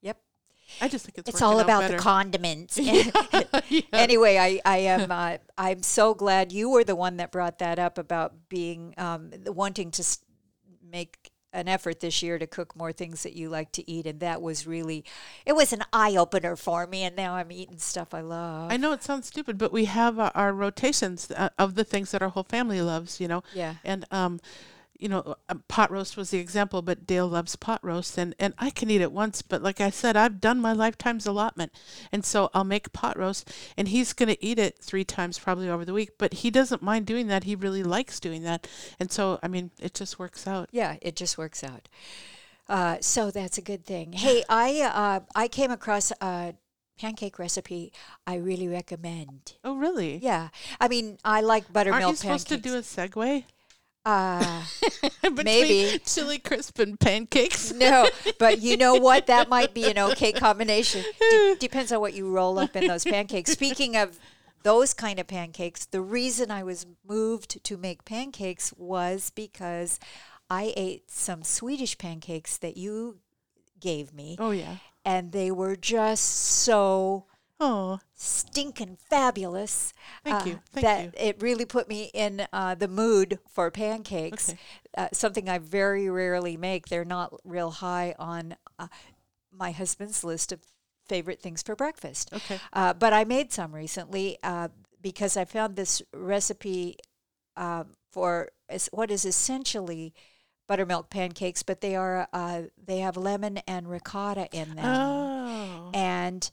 Yep. 0.00 0.18
I 0.80 0.88
just 0.88 1.04
think 1.04 1.18
it's 1.18 1.28
It's 1.28 1.42
all 1.42 1.60
about 1.60 1.82
better. 1.82 1.96
the 1.98 2.02
condiments. 2.02 2.78
Yeah. 3.68 3.82
anyway, 3.92 4.36
I, 4.38 4.60
I 4.64 4.78
am 4.78 5.10
uh, 5.12 5.36
I'm 5.58 5.82
so 5.82 6.14
glad 6.14 6.52
you 6.52 6.70
were 6.70 6.84
the 6.84 6.96
one 6.96 7.16
that 7.18 7.30
brought 7.32 7.58
that 7.58 7.78
up 7.78 7.98
about 7.98 8.48
being 8.48 8.94
um, 8.96 9.30
wanting 9.46 9.90
to 9.92 10.02
make 10.90 11.30
an 11.52 11.68
effort 11.68 12.00
this 12.00 12.22
year 12.22 12.38
to 12.38 12.46
cook 12.46 12.76
more 12.76 12.92
things 12.92 13.22
that 13.22 13.34
you 13.34 13.48
like 13.48 13.72
to 13.72 13.90
eat, 13.90 14.06
and 14.06 14.20
that 14.20 14.42
was 14.42 14.66
really 14.66 15.04
it 15.44 15.54
was 15.54 15.72
an 15.72 15.82
eye 15.92 16.14
opener 16.16 16.54
for 16.54 16.86
me. 16.86 17.02
And 17.02 17.16
now 17.16 17.34
I'm 17.34 17.50
eating 17.50 17.78
stuff 17.78 18.12
I 18.12 18.20
love. 18.20 18.70
I 18.70 18.76
know 18.76 18.92
it 18.92 19.02
sounds 19.02 19.26
stupid, 19.26 19.56
but 19.58 19.72
we 19.72 19.86
have 19.86 20.18
uh, 20.18 20.30
our 20.34 20.52
rotations 20.52 21.30
uh, 21.30 21.48
of 21.58 21.74
the 21.74 21.84
things 21.84 22.10
that 22.10 22.22
our 22.22 22.28
whole 22.28 22.44
family 22.44 22.82
loves, 22.82 23.20
you 23.20 23.28
know. 23.28 23.42
Yeah. 23.54 23.76
And 23.84 24.04
um, 24.10 24.40
you 24.98 25.08
know, 25.08 25.36
uh, 25.48 25.54
pot 25.68 25.90
roast 25.90 26.16
was 26.16 26.30
the 26.30 26.38
example, 26.38 26.82
but 26.82 27.06
Dale 27.06 27.28
loves 27.28 27.56
pot 27.56 27.80
roast, 27.82 28.18
and 28.18 28.34
and 28.38 28.54
I 28.58 28.70
can 28.70 28.90
eat 28.90 29.00
it 29.00 29.12
once, 29.12 29.42
but 29.42 29.62
like 29.62 29.80
I 29.80 29.90
said, 29.90 30.16
I've 30.16 30.40
done 30.40 30.60
my 30.60 30.72
lifetime's 30.72 31.26
allotment, 31.26 31.72
and 32.12 32.24
so 32.24 32.50
I'll 32.54 32.64
make 32.64 32.92
pot 32.92 33.18
roast, 33.18 33.50
and 33.76 33.88
he's 33.88 34.12
gonna 34.12 34.36
eat 34.40 34.58
it 34.58 34.78
three 34.78 35.04
times 35.04 35.38
probably 35.38 35.68
over 35.68 35.84
the 35.84 35.92
week, 35.92 36.12
but 36.18 36.34
he 36.34 36.50
doesn't 36.50 36.82
mind 36.82 37.06
doing 37.06 37.26
that. 37.28 37.44
He 37.44 37.54
really 37.54 37.82
likes 37.82 38.20
doing 38.20 38.42
that, 38.42 38.66
and 38.98 39.10
so 39.10 39.38
I 39.42 39.48
mean, 39.48 39.70
it 39.78 39.94
just 39.94 40.18
works 40.18 40.46
out. 40.46 40.68
Yeah, 40.72 40.96
it 41.02 41.16
just 41.16 41.38
works 41.38 41.62
out. 41.62 41.88
Uh, 42.68 42.96
so 43.00 43.30
that's 43.30 43.58
a 43.58 43.62
good 43.62 43.84
thing. 43.84 44.12
Hey, 44.12 44.42
I 44.48 44.80
uh, 44.82 45.20
I 45.34 45.48
came 45.48 45.70
across 45.70 46.12
a 46.20 46.54
pancake 46.98 47.38
recipe 47.38 47.92
I 48.26 48.36
really 48.36 48.68
recommend. 48.68 49.52
Oh, 49.62 49.76
really? 49.76 50.16
Yeah, 50.16 50.48
I 50.80 50.88
mean 50.88 51.18
I 51.24 51.42
like 51.42 51.72
buttermilk 51.72 52.02
Aren't 52.02 52.12
you 52.12 52.16
supposed 52.16 52.48
pancakes. 52.48 52.64
to 52.64 52.70
do 52.70 52.76
a 52.78 53.08
segue? 53.08 53.44
Uh, 54.06 54.62
Maybe. 55.44 55.98
chili 56.06 56.38
crisp 56.38 56.78
and 56.78 56.98
pancakes. 56.98 57.72
no, 57.72 58.08
but 58.38 58.60
you 58.60 58.76
know 58.76 58.94
what? 58.94 59.26
That 59.26 59.48
might 59.48 59.74
be 59.74 59.90
an 59.90 59.98
okay 59.98 60.32
combination. 60.32 61.02
De- 61.20 61.56
depends 61.58 61.90
on 61.90 62.00
what 62.00 62.14
you 62.14 62.30
roll 62.30 62.58
up 62.60 62.76
in 62.76 62.86
those 62.86 63.04
pancakes. 63.04 63.50
Speaking 63.50 63.96
of 63.96 64.18
those 64.62 64.94
kind 64.94 65.18
of 65.18 65.26
pancakes, 65.26 65.86
the 65.86 66.00
reason 66.00 66.50
I 66.52 66.62
was 66.62 66.86
moved 67.06 67.62
to 67.64 67.76
make 67.76 68.04
pancakes 68.04 68.72
was 68.76 69.30
because 69.30 69.98
I 70.48 70.72
ate 70.76 71.10
some 71.10 71.42
Swedish 71.42 71.98
pancakes 71.98 72.58
that 72.58 72.76
you 72.76 73.18
gave 73.80 74.14
me, 74.14 74.36
Oh 74.38 74.52
yeah. 74.52 74.76
and 75.04 75.32
they 75.32 75.50
were 75.50 75.74
just 75.76 76.24
so 76.24 77.26
Oh, 77.58 78.00
stinking 78.14 78.98
fabulous. 79.08 79.94
Thank 80.24 80.42
uh, 80.42 80.48
you. 80.48 80.60
Thank 80.72 80.84
that 80.84 81.04
you. 81.04 81.12
it 81.16 81.40
really 81.40 81.64
put 81.64 81.88
me 81.88 82.10
in 82.12 82.46
uh, 82.52 82.74
the 82.74 82.88
mood 82.88 83.38
for 83.48 83.70
pancakes. 83.70 84.50
Okay. 84.50 84.58
Uh, 84.96 85.08
something 85.12 85.48
I 85.48 85.58
very 85.58 86.10
rarely 86.10 86.56
make. 86.56 86.88
They're 86.88 87.04
not 87.04 87.34
real 87.44 87.70
high 87.70 88.14
on 88.18 88.56
uh, 88.78 88.88
my 89.50 89.70
husband's 89.70 90.22
list 90.22 90.52
of 90.52 90.60
favorite 91.08 91.40
things 91.40 91.62
for 91.62 91.74
breakfast. 91.74 92.30
okay. 92.32 92.60
Uh, 92.72 92.92
but 92.92 93.12
I 93.12 93.24
made 93.24 93.52
some 93.52 93.74
recently 93.74 94.38
uh, 94.42 94.68
because 95.00 95.36
I 95.36 95.44
found 95.44 95.76
this 95.76 96.02
recipe 96.12 96.96
uh, 97.56 97.84
for 98.10 98.50
what 98.90 99.10
is 99.10 99.24
essentially 99.24 100.12
buttermilk 100.66 101.10
pancakes, 101.10 101.62
but 101.62 101.80
they 101.80 101.94
are 101.96 102.28
uh, 102.32 102.62
they 102.82 102.98
have 102.98 103.16
lemon 103.16 103.58
and 103.66 103.88
ricotta 103.88 104.48
in 104.52 104.74
them. 104.74 104.84
Oh. 104.84 105.90
And 105.94 106.50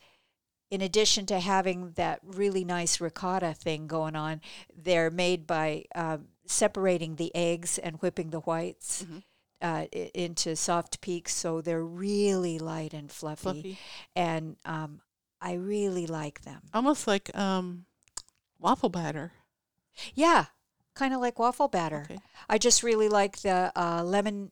in 0.74 0.82
addition 0.82 1.26
to 1.28 1.40
having 1.40 1.92
that 1.92 2.20
really 2.24 2.64
nice 2.66 3.00
ricotta 3.00 3.54
thing 3.54 3.86
going 3.88 4.16
on, 4.16 4.42
they're 4.76 5.12
made 5.12 5.46
by 5.46 5.86
um, 5.94 6.20
separating 6.48 7.16
the 7.16 7.32
eggs 7.36 7.78
and 7.78 7.98
whipping 8.02 8.32
the 8.32 8.40
whites 8.40 9.04
Mhm. 9.04 9.24
uh, 9.62 9.86
into 10.16 10.56
soft 10.56 11.00
peaks. 11.00 11.34
So 11.36 11.62
they're 11.62 11.86
really 11.86 12.58
light 12.58 12.94
and 12.94 13.12
fluffy. 13.12 13.44
Fluffy. 13.44 13.78
And 14.16 14.58
um, 14.66 15.02
I 15.40 15.54
really 15.54 16.08
like 16.08 16.42
them. 16.42 16.62
Almost 16.74 17.06
like 17.06 17.30
um, 17.38 17.86
waffle 18.60 18.90
batter. 18.90 19.32
Yeah, 20.16 20.46
kind 20.96 21.14
of 21.14 21.22
like 21.22 21.38
waffle 21.38 21.68
batter. 21.68 22.08
Okay. 22.10 22.20
I 22.50 22.58
just 22.58 22.82
really 22.82 23.10
like 23.10 23.42
the 23.42 23.72
uh, 23.76 24.02
lemon 24.04 24.50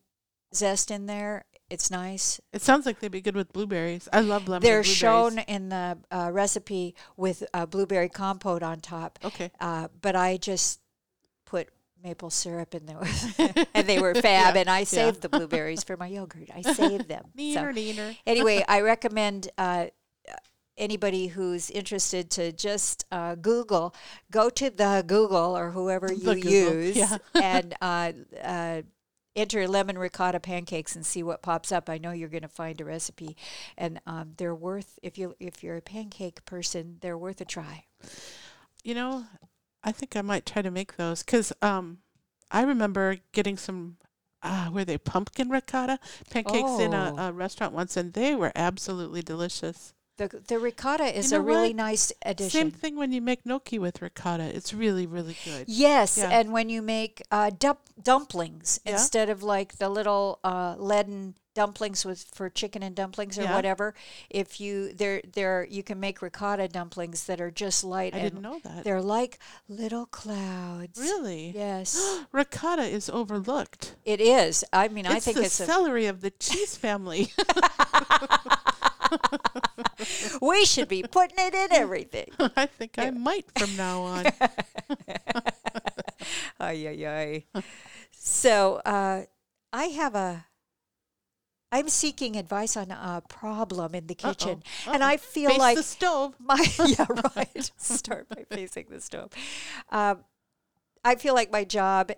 zest 0.54 0.92
in 0.92 1.08
there. 1.08 1.46
It's 1.72 1.90
nice. 1.90 2.42
It 2.52 2.62
sounds 2.62 2.86
like 2.86 3.00
they'd 3.00 3.12
be 3.12 3.22
good 3.22 3.36
with 3.36 3.54
blueberries. 3.54 4.10
I 4.12 4.20
love 4.20 4.48
lemon. 4.50 4.62
They're 4.62 4.84
shown 4.84 5.40
in 5.40 5.70
the 5.70 5.98
uh, 6.12 6.30
recipe 6.34 6.96
with 7.16 7.44
uh, 7.54 7.66
blueberry 7.66 8.10
compote 8.10 8.62
on 8.62 8.82
top. 8.82 9.18
Okay. 9.24 9.52
Uh, 9.60 9.88
but 10.02 10.16
I 10.16 10.36
just 10.36 10.82
put 11.46 11.70
maple 12.04 12.30
syrup 12.30 12.76
in 12.76 12.86
there, 12.86 13.00
and 13.74 13.88
they 13.88 14.00
were 14.00 14.14
fab. 14.16 14.56
Yeah, 14.56 14.62
And 14.62 14.70
I 14.70 14.80
yeah. 14.80 14.86
saved 14.86 15.22
the 15.22 15.30
blueberries 15.30 15.84
for 15.84 15.96
my 15.96 16.08
yogurt. 16.08 16.50
I 16.54 16.62
saved 16.62 17.08
them. 17.08 17.26
So, 17.36 17.42
Neener, 17.42 17.74
neener. 17.74 18.18
anyway, 18.28 18.66
I 18.68 18.82
recommend 18.82 19.50
uh, 19.58 19.88
anybody 20.78 21.28
who's 21.28 21.70
interested 21.70 22.30
to 22.32 22.52
just 22.52 23.06
uh, 23.12 23.36
Google, 23.36 23.96
go 24.30 24.50
to 24.50 24.70
the 24.70 25.04
Google 25.08 25.58
or 25.58 25.72
whoever 25.72 26.12
you 26.12 26.34
use, 26.34 26.98
yeah. 26.98 27.18
and 27.36 27.76
uh, 27.82 28.12
uh, 28.44 28.82
enter 29.36 29.68
lemon 29.68 29.98
ricotta 29.98 30.40
pancakes 30.40 30.96
and 30.96 31.06
see 31.06 31.24
what 31.24 31.42
pops 31.42 31.72
up. 31.72 31.90
I 31.90 31.98
know 31.98 32.12
you're 32.12 32.30
going 32.30 32.42
to 32.42 32.48
find 32.48 32.80
a 32.82 32.86
recipe, 32.86 33.36
and 33.78 34.00
um, 34.06 34.34
they're 34.38 34.56
worth 34.56 35.00
if 35.02 35.18
you 35.18 35.36
if 35.40 35.64
you're 35.64 35.78
a 35.78 35.82
pancake 35.82 36.44
person, 36.46 36.98
they're 37.02 37.18
worth 37.18 37.42
a 37.42 37.46
try. 37.46 37.86
You 38.84 38.96
know, 38.96 39.26
I 39.84 39.92
think 39.92 40.16
I 40.16 40.22
might 40.22 40.46
try 40.46 40.62
to 40.62 40.72
make 40.72 40.98
those 40.98 41.24
because 41.24 41.54
um, 41.62 42.00
I 42.52 42.64
remember 42.64 43.18
getting 43.32 43.58
some. 43.58 43.98
Ah, 44.44 44.72
were 44.74 44.84
they 44.84 44.98
pumpkin 44.98 45.50
ricotta 45.50 46.00
pancakes 46.32 46.80
in 46.80 46.94
a, 46.96 47.14
Oh. 47.16 47.28
a 47.28 47.32
restaurant 47.32 47.74
once, 47.74 47.96
and 47.96 48.14
they 48.14 48.34
were 48.34 48.52
absolutely 48.56 49.22
delicious. 49.22 49.94
The 50.30 50.40
the 50.48 50.60
ricotta 50.60 51.18
is 51.18 51.32
know 51.32 51.40
a 51.40 51.42
really 51.42 51.70
what? 51.70 51.76
nice 51.76 52.14
addition. 52.24 52.50
Same 52.52 52.72
thing 52.72 52.96
when 52.96 53.12
you 53.12 53.22
make 53.22 53.46
gnocchi 53.46 53.80
with 53.80 54.02
ricotta. 54.02 54.44
It's 54.56 54.74
really, 54.74 55.08
really 55.08 55.36
good. 55.46 55.66
Yes, 55.68 56.18
Yeah. 56.18 56.30
and 56.30 56.52
when 56.54 56.70
you 56.70 56.82
make 56.82 57.22
uh, 57.32 57.50
dump- 57.58 57.90
dumplings 58.02 58.80
Yeah. 58.86 58.94
instead 58.94 59.30
of 59.30 59.42
like 59.42 59.78
the 59.78 59.90
little 59.90 60.40
uh, 60.44 60.76
leaden 60.78 61.36
dumplings 61.54 62.06
with 62.06 62.24
for 62.34 62.50
chicken 62.50 62.82
and 62.82 62.96
dumplings 62.96 63.38
or 63.38 63.44
Yeah. 63.44 63.56
whatever, 63.56 63.94
if 64.30 64.62
you 64.62 64.94
there 64.94 65.22
there 65.34 65.66
you 65.70 65.82
can 65.84 66.00
make 66.00 66.22
ricotta 66.22 66.68
dumplings 66.68 67.26
that 67.26 67.42
are 67.42 67.52
just 67.52 67.84
light 67.84 68.14
I 68.14 68.20
and 68.20 68.26
didn't 68.30 68.42
know 68.44 68.60
that. 68.64 68.84
they're 68.84 69.02
like 69.02 69.40
little 69.68 70.06
clouds. 70.06 71.00
Really? 71.00 71.52
Yes, 71.56 71.98
ricotta 72.32 72.84
is 72.84 73.10
overlooked. 73.10 73.96
it 74.06 74.22
is. 74.22 74.64
I 74.72 74.88
mean, 74.88 75.08
I 75.08 75.20
think 75.20 75.38
the 75.38 75.44
it's 75.46 75.60
a, 75.60 75.66
celery 75.66 76.06
of 76.06 76.22
the 76.22 76.30
cheese 76.32 76.78
family. 76.78 77.32
we 80.42 80.66
should 80.66 80.88
be 80.88 81.04
putting 81.04 81.38
it 81.40 81.54
in 81.54 81.72
everything. 81.72 82.28
I 82.56 82.66
think 82.66 82.98
I 82.98 83.10
might 83.12 83.46
from 83.58 83.76
now 83.76 84.02
on. 84.02 84.26
ay 86.60 86.88
ay 86.88 87.06
ay. 87.06 87.46
So 88.12 88.82
uh, 88.86 89.24
I 89.74 89.86
have 89.86 90.16
a. 90.16 90.46
I'm 91.74 91.88
seeking 91.88 92.36
advice 92.36 92.76
on 92.76 92.92
a 92.92 93.24
problem 93.30 93.96
in 93.96 94.08
the 94.08 94.16
kitchen, 94.16 94.62
and 94.88 95.02
uh-oh. 95.02 95.10
I 95.10 95.16
feel 95.18 95.52
Face 95.52 95.60
like 95.60 95.78
the 95.78 95.84
stove. 95.84 96.36
my 96.38 96.66
yeah 96.86 97.06
right. 97.36 97.72
Start 97.78 98.28
by 98.28 98.44
facing 98.50 98.88
the 98.90 99.00
stove. 99.00 99.30
Um, 99.90 100.26
I 101.06 101.16
feel 101.16 101.34
like 101.34 101.52
my 101.52 101.64
job 101.64 102.12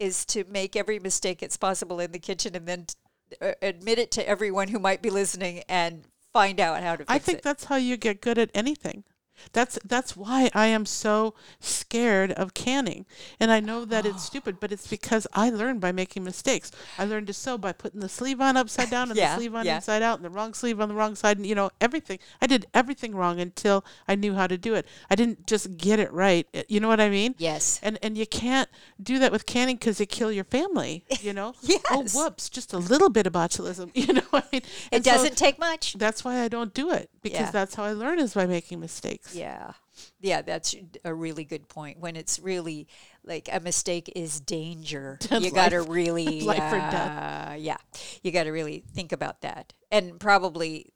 is 0.00 0.24
to 0.26 0.44
make 0.44 0.74
every 0.74 0.98
mistake 0.98 1.42
it's 1.42 1.56
possible 1.56 2.00
in 2.00 2.10
the 2.10 2.18
kitchen, 2.18 2.56
and 2.56 2.66
then 2.66 2.86
t- 2.86 2.94
uh, 3.40 3.52
admit 3.62 4.00
it 4.00 4.10
to 4.12 4.28
everyone 4.28 4.66
who 4.68 4.80
might 4.80 5.00
be 5.00 5.10
listening, 5.10 5.62
and 5.68 6.04
find 6.32 6.60
out 6.60 6.82
how 6.82 6.92
to 6.96 7.04
fix 7.04 7.10
I 7.12 7.18
think 7.18 7.38
it. 7.38 7.44
that's 7.44 7.64
how 7.64 7.76
you 7.76 7.96
get 7.96 8.20
good 8.20 8.38
at 8.38 8.50
anything. 8.54 9.04
That's 9.52 9.78
that's 9.84 10.16
why 10.16 10.50
I 10.54 10.66
am 10.66 10.86
so 10.86 11.34
scared 11.60 12.32
of 12.32 12.54
canning. 12.54 13.06
And 13.40 13.50
I 13.50 13.60
know 13.60 13.84
that 13.84 14.06
it's 14.06 14.22
stupid, 14.24 14.58
but 14.60 14.72
it's 14.72 14.86
because 14.86 15.26
I 15.32 15.50
learned 15.50 15.80
by 15.80 15.92
making 15.92 16.24
mistakes. 16.24 16.70
I 16.98 17.04
learned 17.04 17.26
to 17.28 17.32
sew 17.32 17.58
by 17.58 17.72
putting 17.72 18.00
the 18.00 18.08
sleeve 18.08 18.40
on 18.40 18.56
upside 18.56 18.90
down 18.90 19.08
and 19.10 19.16
Yeah, 19.18 19.30
the 19.34 19.36
sleeve 19.40 19.54
on 19.54 19.66
yeah. 19.66 19.76
inside 19.76 20.02
out 20.02 20.16
and 20.18 20.24
the 20.24 20.30
wrong 20.30 20.54
sleeve 20.54 20.80
on 20.80 20.88
the 20.88 20.94
wrong 20.94 21.14
side 21.14 21.36
and 21.38 21.46
you 21.46 21.54
know 21.54 21.70
everything. 21.80 22.18
I 22.40 22.46
did 22.46 22.66
everything 22.74 23.14
wrong 23.14 23.40
until 23.40 23.84
I 24.08 24.14
knew 24.14 24.34
how 24.34 24.46
to 24.46 24.58
do 24.58 24.74
it. 24.74 24.86
I 25.10 25.14
didn't 25.14 25.46
just 25.46 25.76
get 25.76 25.98
it 25.98 26.12
right. 26.12 26.46
Uh, 26.54 26.62
You 26.68 26.80
know 26.80 26.88
what 26.88 27.00
I 27.00 27.08
mean? 27.08 27.34
yes. 27.38 27.80
And 27.82 27.98
and 28.02 28.16
you 28.18 28.26
can't 28.26 28.68
do 29.02 29.18
that 29.18 29.32
with 29.32 29.46
canning 29.46 29.76
because 29.76 30.00
you 30.00 30.06
kill 30.06 30.32
your 30.32 30.44
family. 30.44 31.04
You 31.20 31.32
know? 31.32 31.54
yes. 31.62 31.82
Oh 31.90 32.02
whoops! 32.14 32.48
Just 32.48 32.72
a 32.72 32.78
little 32.78 33.08
bit 33.10 33.26
of 33.26 33.32
botulism. 33.32 33.90
You 34.02 34.14
know? 34.14 34.22
what 34.30 34.44
I 34.44 34.56
mean, 34.56 34.62
It 34.62 34.96
And 34.96 35.04
so 35.04 35.10
doesn't 35.12 35.36
take 35.36 35.58
much. 35.58 35.94
that's 35.94 36.24
why 36.24 36.40
I 36.40 36.48
don't 36.48 36.74
do 36.74 36.90
it 36.92 37.10
because 37.22 37.38
Yeah. 37.40 37.50
that's 37.50 37.74
how 37.74 37.84
I 37.84 37.92
learn 37.92 38.18
is 38.18 38.34
by 38.34 38.46
making 38.46 38.80
mistakes. 38.80 39.31
Yeah. 39.34 39.72
Yeah, 40.20 40.42
that's 40.42 40.74
a 41.04 41.12
really 41.14 41.44
good 41.44 41.68
point. 41.68 41.98
When 42.00 42.16
it's 42.16 42.38
really 42.38 42.88
like 43.24 43.48
a 43.52 43.60
mistake 43.60 44.10
is 44.16 44.40
danger, 44.40 45.18
you 45.30 45.50
got 45.50 45.70
to 45.70 45.82
really, 45.82 46.40
life 46.42 46.72
or 46.72 46.78
death. 46.78 47.52
uh, 47.52 47.54
yeah, 47.56 47.76
you 48.22 48.32
got 48.32 48.44
to 48.44 48.50
really 48.50 48.84
think 48.94 49.12
about 49.12 49.42
that. 49.42 49.72
And 49.90 50.18
probably 50.18 50.92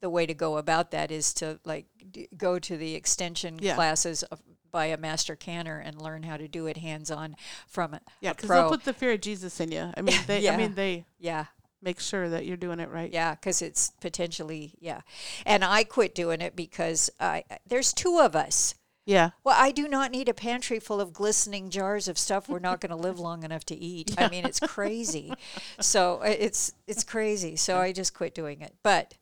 the 0.00 0.10
way 0.10 0.26
to 0.26 0.34
go 0.34 0.56
about 0.58 0.90
that 0.90 1.10
is 1.10 1.32
to 1.34 1.58
like 1.64 1.86
d- 2.10 2.28
go 2.36 2.58
to 2.58 2.76
the 2.76 2.94
extension 2.94 3.58
Yeah. 3.60 3.74
classes 3.74 4.22
of, 4.24 4.42
by 4.70 4.86
a 4.86 4.96
master 4.98 5.36
canner 5.36 5.78
and 5.78 6.00
learn 6.02 6.22
how 6.22 6.36
to 6.36 6.48
do 6.48 6.66
it 6.66 6.76
hands 6.76 7.10
on 7.10 7.34
from 7.66 7.94
a, 7.94 8.00
Yeah, 8.20 8.32
because 8.34 8.50
they'll 8.50 8.68
put 8.68 8.84
the 8.84 8.92
fear 8.92 9.12
of 9.12 9.20
Jesus 9.22 9.58
in 9.60 9.72
you. 9.72 9.90
I 9.96 10.02
mean, 10.02 10.18
they. 10.26 10.40
Yeah. 10.40 10.52
I 10.52 10.56
mean, 10.58 10.74
they 10.74 11.06
yeah. 11.18 11.46
Make 11.86 12.00
sure 12.00 12.28
that 12.28 12.44
you're 12.44 12.56
doing 12.58 12.80
it 12.80 12.90
right. 12.90 13.10
Yeah, 13.10 13.34
because 13.36 13.62
it's 13.62 13.92
potentially 14.00 14.74
yeah, 14.80 15.00
and 15.46 15.64
I 15.64 15.84
quit 15.84 16.14
doing 16.14 16.42
it 16.42 16.54
because 16.54 17.08
I 17.18 17.44
there's 17.66 17.94
two 17.94 18.18
of 18.18 18.36
us. 18.36 18.74
Yeah. 19.06 19.30
Well, 19.44 19.54
I 19.56 19.70
do 19.70 19.86
not 19.86 20.10
need 20.10 20.28
a 20.28 20.34
pantry 20.34 20.80
full 20.80 21.00
of 21.00 21.12
glistening 21.12 21.70
jars 21.70 22.08
of 22.08 22.18
stuff 22.18 22.48
we're 22.48 22.58
not 22.58 22.80
going 22.80 22.90
to 22.90 22.96
live 22.96 23.20
long 23.20 23.44
enough 23.44 23.64
to 23.66 23.76
eat. 23.76 24.12
I 24.18 24.28
mean, 24.28 24.44
it's 24.44 24.58
crazy. 24.58 25.32
so 25.80 26.20
uh, 26.22 26.34
it's 26.38 26.72
it's 26.88 27.04
crazy. 27.04 27.54
So 27.54 27.78
I 27.78 27.92
just 27.92 28.14
quit 28.14 28.34
doing 28.34 28.60
it. 28.60 28.74
But 28.82 29.14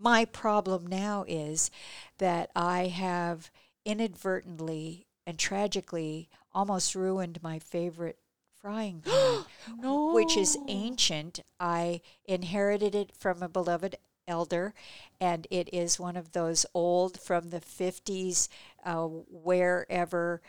my 0.00 0.24
problem 0.24 0.86
now 0.86 1.24
is 1.28 1.70
that 2.18 2.50
I 2.56 2.86
have 2.86 3.50
inadvertently 3.84 5.06
and 5.26 5.38
tragically 5.38 6.30
almost 6.54 6.94
ruined 6.94 7.42
my 7.42 7.58
favorite 7.58 8.18
frying 8.66 9.00
pan, 9.00 9.44
No. 9.78 10.12
which 10.12 10.36
is 10.36 10.58
ancient. 10.66 11.38
I 11.60 12.00
inherited 12.24 12.96
it 12.96 13.12
from 13.16 13.40
a 13.40 13.48
beloved 13.48 13.94
elder, 14.26 14.74
and 15.20 15.46
it 15.52 15.72
is 15.72 16.00
one 16.00 16.16
of 16.16 16.32
those 16.32 16.66
old 16.74 17.20
from 17.20 17.50
the 17.50 17.60
50s, 17.60 18.48
uh, 18.84 19.06
wherever 19.06 20.42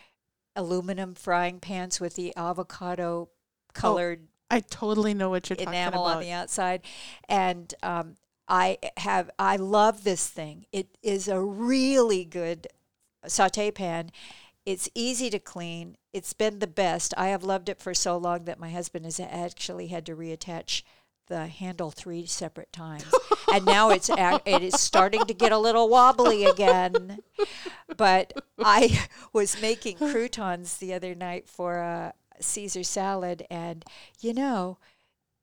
aluminum 0.55 1.13
frying 1.13 1.59
pans 1.59 2.00
with 2.00 2.15
the 2.15 2.36
avocado 2.36 3.29
colored 3.74 4.27
I 4.50 4.62
totally 4.62 5.13
know 5.13 5.29
what 5.29 5.50
you're 5.50 5.57
talking 5.57 5.67
about. 5.67 5.88
enamel 5.89 6.03
on 6.05 6.19
the 6.21 6.31
outside, 6.31 6.81
and 7.29 7.71
um, 7.83 8.15
I 8.47 8.79
have 8.97 9.29
I 9.38 9.57
love 9.57 10.03
this 10.03 10.27
thing. 10.27 10.65
It 10.71 10.88
is 11.03 11.27
a 11.27 11.39
really 11.39 12.25
good 12.25 12.65
saute 13.27 13.69
pan. 13.71 14.09
It's 14.65 14.89
easy 14.95 15.29
to 15.29 15.39
clean. 15.39 15.97
It's 16.17 16.33
been 16.33 16.57
the 16.57 16.65
best. 16.67 17.13
I 17.15 17.27
have 17.27 17.43
loved 17.43 17.69
it 17.69 17.77
for 17.79 17.93
so 17.93 18.17
long 18.17 18.45
that 18.45 18.59
my 18.59 18.71
husband 18.71 19.05
has 19.05 19.19
actually 19.19 19.88
had 19.88 20.03
to 20.07 20.15
reattach 20.15 20.81
the 21.27 21.45
handle 21.45 21.91
three 21.91 22.25
separate 22.25 22.71
times, 22.74 23.05
and 23.53 23.65
now 23.65 23.91
it's 23.91 24.09
it 24.09 24.63
is 24.63 24.79
starting 24.79 25.25
to 25.25 25.33
get 25.36 25.51
a 25.51 25.57
little 25.59 25.89
wobbly 25.89 26.43
again. 26.45 27.19
But 27.97 28.33
I 28.57 29.05
was 29.31 29.62
making 29.62 29.97
croutons 29.97 30.77
the 30.77 30.93
other 30.95 31.13
night 31.13 31.47
for 31.47 31.77
a 31.77 32.13
Caesar 32.39 32.83
salad, 32.83 33.45
and 33.51 33.86
you 34.19 34.33
know 34.33 34.79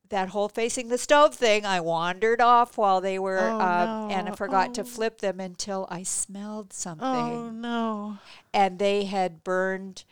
that 0.08 0.30
whole 0.30 0.48
facing 0.48 0.88
the 0.88 0.98
stove 0.98 1.34
thing, 1.36 1.64
I 1.64 1.80
wandered 1.80 2.40
off 2.40 2.76
while 2.76 3.00
they 3.00 3.18
were, 3.18 3.38
Oh, 3.38 3.64
um, 3.64 4.10
and 4.10 4.28
I 4.28 4.32
forgot 4.32 4.70
Oh. 4.70 4.72
to 4.74 4.84
flip 4.84 5.18
them 5.20 5.38
until 5.38 5.86
I 5.90 6.02
smelled 6.02 6.72
something, 6.72 7.06
Oh 7.06 7.50
no. 7.50 8.18
and 8.52 8.78
they 8.80 9.04
had 9.04 9.44
burned 9.44 10.02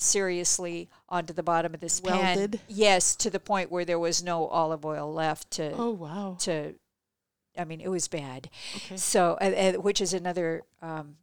seriously 0.00 0.88
onto 1.08 1.32
the 1.32 1.42
bottom 1.42 1.74
of 1.74 1.80
this 1.80 2.00
pan. 2.00 2.54
Yes, 2.68 3.14
to 3.16 3.30
the 3.30 3.40
point 3.40 3.70
where 3.70 3.84
there 3.84 3.98
was 3.98 4.22
no 4.22 4.46
olive 4.46 4.84
oil 4.84 5.12
left 5.12 5.50
to 5.52 5.72
Oh 5.74 5.90
wow. 5.90 6.36
to. 6.40 6.74
I 7.58 7.64
mean, 7.64 7.80
it 7.80 7.88
was 7.88 8.06
bad. 8.08 8.48
Okay. 8.76 8.96
So, 8.96 9.36
uh, 9.40 9.44
uh, 9.44 9.72
which 9.80 10.00
is 10.00 10.14
another. 10.14 10.62
Um, 10.82 11.16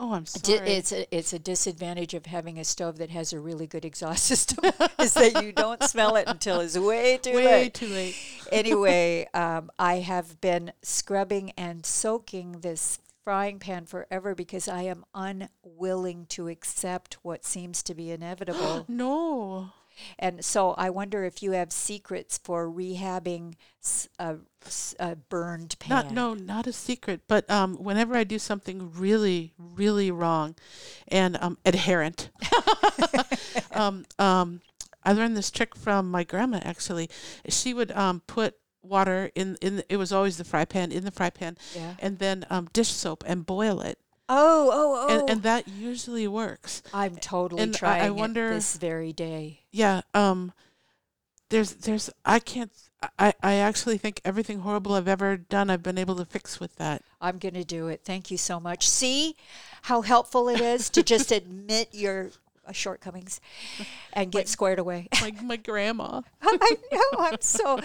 Oh, 0.00 0.12
I'm 0.12 0.22
di- 0.22 0.58
sorry. 0.58 0.70
it's 0.70 0.92
a 0.92 1.12
it's 1.16 1.32
a 1.32 1.40
disadvantage 1.40 2.14
of 2.14 2.26
having 2.26 2.56
a 2.56 2.64
stove 2.64 2.98
that 2.98 3.10
has 3.10 3.32
a 3.32 3.40
really 3.40 3.66
good 3.66 3.84
exhaust 3.84 4.24
system 4.32 4.58
is 5.00 5.12
that 5.14 5.42
you 5.42 5.50
don't 5.50 5.82
smell 5.82 6.14
it 6.14 6.28
until 6.28 6.60
it's 6.60 6.78
way 6.78 7.18
too 7.22 7.34
way 7.34 7.44
late. 7.44 7.74
too 7.74 7.88
late. 7.88 8.14
anyway, 8.52 9.26
um, 9.34 9.72
I 9.76 9.96
have 9.96 10.40
been 10.40 10.70
scrubbing 10.82 11.50
and 11.56 11.84
soaking 11.84 12.60
this 12.60 13.00
frying 13.28 13.58
pan 13.58 13.84
forever 13.84 14.34
because 14.34 14.68
I 14.68 14.84
am 14.84 15.04
unwilling 15.14 16.24
to 16.30 16.48
accept 16.48 17.18
what 17.20 17.44
seems 17.44 17.82
to 17.82 17.94
be 17.94 18.10
inevitable. 18.10 18.86
No. 18.88 19.68
and 20.18 20.42
so 20.42 20.70
I 20.70 20.88
wonder 20.88 21.24
if 21.24 21.42
you 21.42 21.52
have 21.52 21.70
secrets 21.70 22.38
for 22.42 22.70
rehabbing 22.70 23.56
a, 24.18 24.36
a 24.98 25.16
burned 25.16 25.78
pan. 25.78 25.90
Not 25.90 26.10
no, 26.12 26.32
not 26.32 26.66
a 26.66 26.72
secret. 26.72 27.20
But 27.28 27.50
um, 27.50 27.74
whenever 27.74 28.16
I 28.16 28.24
do 28.24 28.38
something 28.38 28.92
really, 28.92 29.52
really 29.58 30.10
wrong, 30.10 30.54
and 31.08 31.36
um, 31.38 31.58
adherent, 31.66 32.30
um, 33.72 34.06
um, 34.18 34.62
I 35.04 35.12
learned 35.12 35.36
this 35.36 35.50
trick 35.50 35.76
from 35.76 36.10
my 36.10 36.24
grandma. 36.24 36.60
Actually, 36.62 37.10
she 37.46 37.74
would 37.74 37.92
um, 37.92 38.22
put 38.26 38.54
water 38.88 39.30
in 39.34 39.56
in. 39.60 39.82
It 39.88 39.96
was 39.96 40.12
always 40.12 40.36
the 40.38 40.44
fry 40.44 40.64
pan 40.64 40.92
in 40.92 41.04
the 41.04 41.10
fry 41.10 41.30
pan, 41.30 41.56
Yeah. 41.74 41.94
and 41.98 42.18
then 42.18 42.46
um, 42.50 42.68
dish 42.72 42.88
soap 42.90 43.22
and 43.26 43.44
boil 43.46 43.80
it, 43.80 43.98
Oh, 44.28 44.70
oh, 44.72 45.06
oh. 45.08 45.20
and, 45.20 45.30
and 45.30 45.42
that 45.42 45.68
usually 45.68 46.26
works. 46.28 46.82
I'm 46.92 47.16
totally 47.16 47.62
and 47.62 47.74
I- 47.74 47.76
I 47.76 47.78
trying 47.78 48.06
it 48.06 48.14
wonder- 48.16 48.54
this 48.54 48.76
very 48.76 49.12
day. 49.12 49.60
Yeah. 49.70 50.02
Um. 50.14 50.52
There's 51.50 51.72
there's 51.74 52.10
I 52.24 52.38
can't. 52.40 52.70
I, 53.18 53.32
I 53.42 53.54
actually 53.54 53.96
think 53.96 54.20
everything 54.24 54.58
horrible 54.60 54.94
I've 54.94 55.06
ever 55.06 55.36
done 55.36 55.70
I've 55.70 55.84
been 55.84 55.98
able 55.98 56.16
to 56.16 56.24
fix 56.24 56.58
with 56.58 56.74
that. 56.76 57.02
I'm 57.20 57.38
going 57.38 57.54
to 57.54 57.62
do 57.64 57.86
it. 57.86 58.00
Thank 58.04 58.30
you 58.32 58.36
so 58.36 58.58
much. 58.58 58.88
See 58.88 59.36
how 59.82 60.02
helpful 60.02 60.48
it 60.48 60.60
is 60.60 60.90
to 60.90 61.04
just 61.04 61.30
admit 61.40 61.90
your 61.92 62.30
shortcomings 62.72 63.40
and 64.12 64.32
get 64.32 64.48
squared 64.48 64.78
away. 64.78 65.08
Like 65.20 65.42
my 65.42 65.56
grandma. 65.56 66.22
I 66.42 66.76
know. 66.92 67.18
I'm 67.18 67.40
so, 67.40 67.80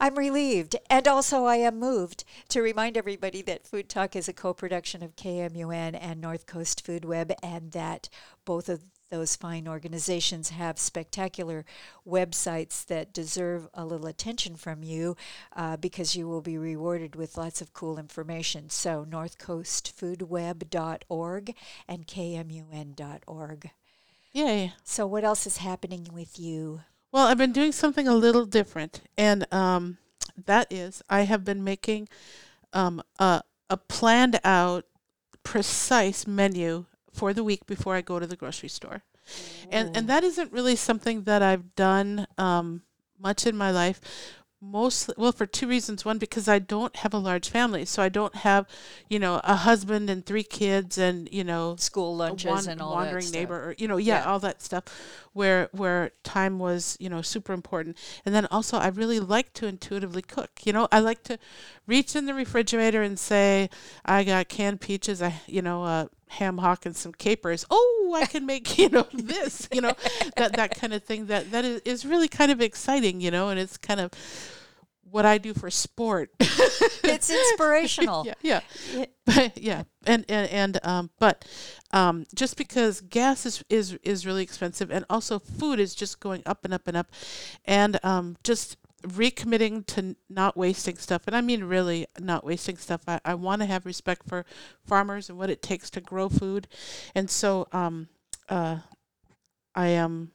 I'm 0.00 0.16
relieved. 0.16 0.76
And 0.88 1.06
also, 1.06 1.44
I 1.44 1.56
am 1.56 1.78
moved 1.78 2.24
to 2.48 2.62
remind 2.62 2.96
everybody 2.96 3.42
that 3.42 3.66
Food 3.66 3.88
Talk 3.88 4.16
is 4.16 4.28
a 4.28 4.32
co 4.32 4.54
production 4.54 5.02
of 5.02 5.14
KMUN 5.14 5.96
and 6.00 6.20
North 6.20 6.46
Coast 6.46 6.84
Food 6.84 7.04
Web, 7.04 7.32
and 7.42 7.72
that 7.72 8.08
both 8.44 8.68
of 8.68 8.82
those 9.10 9.36
fine 9.36 9.68
organizations 9.68 10.48
have 10.50 10.78
spectacular 10.78 11.64
websites 12.06 12.86
that 12.86 13.12
deserve 13.12 13.68
a 13.74 13.84
little 13.84 14.06
attention 14.06 14.54
from 14.56 14.82
you 14.82 15.16
uh, 15.54 15.76
because 15.76 16.16
you 16.16 16.26
will 16.28 16.40
be 16.40 16.56
rewarded 16.56 17.14
with 17.16 17.36
lots 17.36 17.60
of 17.60 17.74
cool 17.74 17.98
information. 17.98 18.70
So, 18.70 19.04
northcoastfoodweb.org 19.04 21.54
and 21.88 22.06
kmun.org. 22.06 23.70
Yay. 24.32 24.72
So, 24.84 25.06
what 25.06 25.24
else 25.24 25.46
is 25.46 25.58
happening 25.58 26.08
with 26.12 26.38
you? 26.38 26.82
Well, 27.12 27.26
I've 27.26 27.38
been 27.38 27.52
doing 27.52 27.72
something 27.72 28.06
a 28.06 28.14
little 28.14 28.46
different, 28.46 29.02
and 29.18 29.52
um, 29.52 29.98
that 30.46 30.68
is 30.70 31.02
I 31.08 31.22
have 31.22 31.44
been 31.44 31.64
making 31.64 32.08
um, 32.72 33.02
a, 33.18 33.42
a 33.68 33.76
planned 33.76 34.38
out, 34.44 34.84
precise 35.42 36.26
menu 36.26 36.86
for 37.12 37.34
the 37.34 37.42
week 37.42 37.66
before 37.66 37.96
I 37.96 38.00
go 38.00 38.20
to 38.20 38.26
the 38.26 38.36
grocery 38.36 38.68
store. 38.68 39.02
And, 39.70 39.96
and 39.96 40.08
that 40.08 40.24
isn't 40.24 40.52
really 40.52 40.76
something 40.76 41.24
that 41.24 41.42
I've 41.42 41.74
done 41.74 42.26
um, 42.38 42.82
much 43.18 43.46
in 43.46 43.56
my 43.56 43.70
life. 43.70 44.00
Mostly, 44.62 45.14
well, 45.16 45.32
for 45.32 45.46
two 45.46 45.66
reasons. 45.66 46.04
One, 46.04 46.18
because 46.18 46.46
I 46.46 46.58
don't 46.58 46.94
have 46.96 47.14
a 47.14 47.18
large 47.18 47.48
family, 47.48 47.86
so 47.86 48.02
I 48.02 48.10
don't 48.10 48.34
have, 48.36 48.68
you 49.08 49.18
know, 49.18 49.40
a 49.42 49.56
husband 49.56 50.10
and 50.10 50.24
three 50.26 50.42
kids, 50.42 50.98
and 50.98 51.30
you 51.32 51.44
know, 51.44 51.76
School 51.78 52.14
lunches 52.14 52.44
wan- 52.44 52.68
and 52.68 52.82
all 52.82 52.92
wandering 52.92 53.20
that 53.22 53.28
stuff. 53.28 53.40
neighbor 53.40 53.56
or 53.70 53.74
you 53.78 53.88
know 53.88 53.96
yeah, 53.96 54.18
Yeah. 54.22 54.30
all 54.30 54.38
that 54.40 54.60
stuff 54.60 54.84
where 55.32 55.70
where 55.72 56.10
time 56.24 56.58
was 56.58 56.96
you 57.00 57.08
know 57.08 57.22
super 57.22 57.52
important 57.54 57.96
and 58.26 58.34
then 58.34 58.46
also 58.50 58.76
i 58.78 58.88
really 58.88 59.20
like 59.20 59.52
to 59.54 59.66
intuitively 59.66 60.20
cook 60.22 60.50
you 60.64 60.72
know 60.72 60.88
i 60.90 60.98
like 60.98 61.22
to 61.22 61.38
reach 61.86 62.16
in 62.16 62.26
the 62.26 62.34
refrigerator 62.34 63.00
and 63.00 63.16
say 63.18 63.70
i 64.04 64.24
got 64.24 64.48
canned 64.48 64.80
peaches 64.80 65.22
i 65.22 65.40
you 65.46 65.62
know 65.62 65.84
uh, 65.84 66.06
ham 66.30 66.58
hock 66.58 66.86
and 66.86 66.96
some 66.96 67.12
capers 67.12 67.66
oh 67.70 68.16
i 68.16 68.24
can 68.24 68.46
make 68.46 68.78
you 68.82 68.88
know 68.88 69.06
this 69.12 69.68
you 69.72 69.80
know 69.80 69.92
that 70.36 70.52
that 70.54 70.74
kind 70.74 70.92
of 70.94 71.02
thing 71.04 71.26
that 71.26 71.50
that 71.50 71.64
is, 71.64 71.80
is 71.84 72.06
really 72.06 72.28
kind 72.28 72.52
of 72.52 72.60
exciting 72.60 73.20
you 73.20 73.30
know 73.30 73.48
and 73.48 73.58
it's 73.58 73.76
kind 73.76 73.98
of 74.00 74.10
what 75.10 75.26
i 75.26 75.38
do 75.38 75.52
for 75.52 75.70
sport 75.70 76.30
It's 77.02 77.28
inspirational. 77.30 78.24
yeah 78.26 78.34
yeah 78.42 78.60
Yeah. 78.94 79.04
but 79.26 79.58
yeah 79.58 79.82
and 80.06 80.24
and, 80.28 80.48
and 80.50 80.78
um 80.84 81.10
but 81.18 81.44
um 81.92 82.24
just 82.34 82.56
because 82.56 83.00
gas 83.00 83.44
is, 83.44 83.64
is 83.68 83.98
is 84.04 84.24
really 84.24 84.44
expensive 84.44 84.90
and 84.92 85.04
also 85.10 85.40
food 85.40 85.80
is 85.80 85.94
just 85.96 86.20
going 86.20 86.42
up 86.46 86.64
and 86.64 86.72
up 86.72 86.86
and 86.86 86.96
up 86.96 87.08
and 87.64 87.98
um 88.04 88.36
just 88.44 88.76
recommitting 89.02 89.86
to 89.86 90.14
not 90.28 90.56
wasting 90.56 90.96
stuff 90.96 91.22
and 91.26 91.34
i 91.34 91.40
mean 91.40 91.64
really 91.64 92.06
not 92.18 92.44
wasting 92.44 92.76
stuff 92.76 93.02
i, 93.08 93.20
I 93.24 93.34
want 93.34 93.62
to 93.62 93.66
have 93.66 93.86
respect 93.86 94.28
for 94.28 94.44
farmers 94.84 95.28
and 95.28 95.38
what 95.38 95.50
it 95.50 95.62
takes 95.62 95.90
to 95.90 96.00
grow 96.00 96.28
food 96.28 96.68
and 97.14 97.30
so 97.30 97.66
um 97.72 98.08
uh 98.48 98.78
i 99.74 99.88
am 99.88 100.32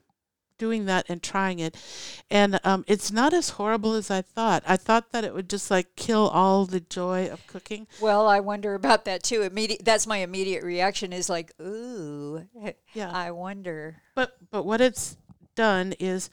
doing 0.58 0.86
that 0.86 1.06
and 1.10 1.22
trying 1.22 1.60
it 1.60 1.76
and 2.32 2.60
um, 2.64 2.86
it's 2.88 3.12
not 3.12 3.34
as 3.34 3.50
horrible 3.50 3.94
as 3.94 4.10
i 4.10 4.22
thought 4.22 4.64
i 4.66 4.78
thought 4.78 5.12
that 5.12 5.26
it 5.26 5.34
would 5.34 5.50
just 5.50 5.70
like 5.70 5.96
kill 5.98 6.30
all 6.30 6.66
the 6.66 6.80
joy 6.80 7.28
of 7.28 7.46
cooking 7.48 7.86
Well, 8.00 8.26
I 8.28 8.40
wonder 8.40 8.74
about 8.74 9.04
that 9.06 9.22
too. 9.22 9.42
Immediate. 9.42 9.84
That's 9.84 10.08
my 10.08 10.18
immediate 10.18 10.64
reaction. 10.64 11.12
Is 11.12 11.30
like, 11.30 11.52
ooh. 11.62 12.48
Yeah. 12.94 13.12
I 13.12 13.32
wonder. 13.32 13.98
But 14.16 14.38
but 14.50 14.64
what 14.64 14.80
it's 14.80 15.18
done 15.56 15.94
is, 16.00 16.30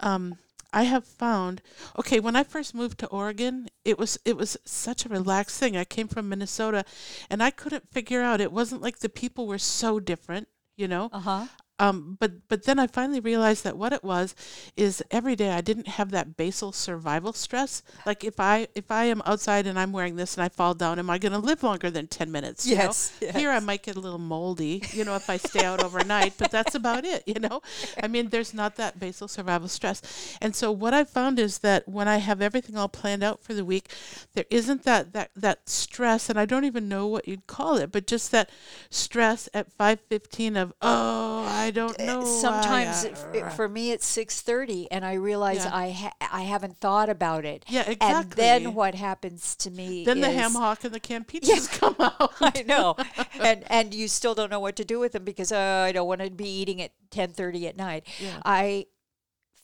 um, 0.00 0.36
I 0.74 0.82
have 0.82 1.04
found 1.04 1.62
okay. 1.98 2.18
When 2.18 2.34
I 2.34 2.42
first 2.42 2.74
moved 2.74 2.98
to 2.98 3.06
Oregon, 3.06 3.68
it 3.84 3.96
was 3.96 4.18
it 4.24 4.36
was 4.36 4.56
such 4.64 5.06
a 5.06 5.08
relaxed 5.08 5.58
thing. 5.58 5.76
I 5.76 5.84
came 5.84 6.08
from 6.08 6.28
Minnesota, 6.28 6.84
and 7.30 7.42
I 7.42 7.50
couldn't 7.50 7.92
figure 7.92 8.20
out. 8.20 8.40
It 8.40 8.52
wasn't 8.52 8.82
like 8.82 8.98
the 8.98 9.08
people 9.08 9.46
were 9.46 9.58
so 9.58 10.00
different, 10.00 10.48
you 10.76 10.88
know. 10.88 11.10
Uh 11.12 11.20
huh. 11.20 11.46
Um, 11.84 12.16
but 12.18 12.48
but 12.48 12.64
then 12.64 12.78
I 12.78 12.86
finally 12.86 13.20
realized 13.20 13.64
that 13.64 13.76
what 13.76 13.92
it 13.92 14.02
was 14.02 14.34
is 14.76 15.02
every 15.10 15.36
day 15.36 15.50
I 15.50 15.60
didn't 15.60 15.88
have 15.88 16.10
that 16.12 16.36
basal 16.36 16.72
survival 16.72 17.32
stress. 17.32 17.82
Like 18.06 18.24
if 18.24 18.40
I 18.40 18.68
if 18.74 18.90
I 18.90 19.04
am 19.04 19.22
outside 19.26 19.66
and 19.66 19.78
I'm 19.78 19.92
wearing 19.92 20.16
this 20.16 20.36
and 20.36 20.44
I 20.44 20.48
fall 20.48 20.74
down, 20.74 20.98
am 20.98 21.10
I 21.10 21.18
going 21.18 21.32
to 21.32 21.38
live 21.38 21.62
longer 21.62 21.90
than 21.90 22.06
ten 22.06 22.32
minutes? 22.32 22.66
you 22.66 22.76
know? 22.76 22.84
Yes, 22.84 23.12
Here 23.34 23.50
I 23.50 23.60
might 23.60 23.82
get 23.82 23.96
a 23.96 24.00
little 24.00 24.18
moldy, 24.18 24.82
you 24.92 25.04
know, 25.04 25.14
if 25.16 25.28
I 25.28 25.36
stay 25.36 25.64
out 25.64 25.82
overnight, 25.82 26.34
but 26.38 26.50
that's 26.50 26.74
about 26.74 27.04
it, 27.04 27.22
you 27.26 27.40
know. 27.40 27.60
I 28.02 28.08
mean, 28.08 28.30
there's 28.30 28.54
not 28.54 28.76
that 28.76 28.98
basal 28.98 29.28
survival 29.28 29.68
stress. 29.68 30.36
And 30.40 30.54
so 30.56 30.72
what 30.72 30.94
I 30.94 31.04
found 31.04 31.38
is 31.38 31.58
that 31.58 31.88
when 31.88 32.08
I 32.08 32.18
have 32.18 32.40
everything 32.40 32.76
all 32.76 32.88
planned 32.88 33.22
out 33.22 33.42
for 33.42 33.54
the 33.54 33.64
week, 33.64 33.90
there 34.34 34.46
isn't 34.50 34.84
that 34.84 35.12
that 35.12 35.30
that 35.36 35.68
stress, 35.68 36.30
and 36.30 36.38
I 36.38 36.46
don't 36.46 36.64
even 36.64 36.88
know 36.88 37.06
what 37.06 37.28
you'd 37.28 37.46
call 37.46 37.76
it, 37.76 37.92
but 37.92 38.06
just 38.06 38.30
that 38.32 38.50
stress 38.90 39.48
at 39.52 39.72
five 39.72 40.00
fifteen 40.08 40.56
of 40.56 40.72
oh, 40.80 41.44
I 41.44 41.70
don't 41.74 41.98
know. 41.98 42.24
Sometimes 42.24 43.04
I- 43.04 43.08
it, 43.08 43.26
it- 43.34 43.52
for 43.52 43.68
me 43.68 43.90
it's 43.92 44.06
six 44.06 44.40
thirty, 44.40 44.90
and 44.90 45.04
I 45.04 45.14
realize 45.14 45.64
Yeah. 45.64 45.76
I 45.76 45.90
ha- 45.90 46.16
I 46.32 46.42
haven't 46.42 46.78
thought 46.78 47.08
about 47.10 47.44
it. 47.44 47.64
Yeah, 47.68 47.82
exactly. 47.82 48.08
And 48.08 48.30
then 48.66 48.74
what 48.74 48.94
happens 48.94 49.54
to 49.56 49.70
me? 49.70 50.04
then 50.04 50.20
the 50.20 50.30
ham 50.30 50.52
hock 50.54 50.84
and 50.84 50.94
the 50.94 51.00
canned 51.00 51.26
peaches 51.32 51.68
come 51.68 51.96
out. 51.98 52.32
I 52.40 52.62
know, 52.66 52.96
and 53.40 53.64
and 53.68 53.92
you 53.92 54.08
still 54.08 54.34
don't 54.34 54.50
know 54.50 54.60
what 54.60 54.76
to 54.76 54.84
do 54.84 54.98
with 54.98 55.12
them 55.12 55.24
because 55.24 55.52
uh, 55.52 55.84
I 55.86 55.92
don't 55.92 56.08
want 56.08 56.22
to 56.22 56.30
be 56.30 56.48
eating 56.48 56.80
at 56.80 56.92
ten 57.10 57.30
thirty 57.32 57.66
at 57.68 57.76
night. 57.76 58.06
Yeah. 58.18 58.40
I 58.44 58.86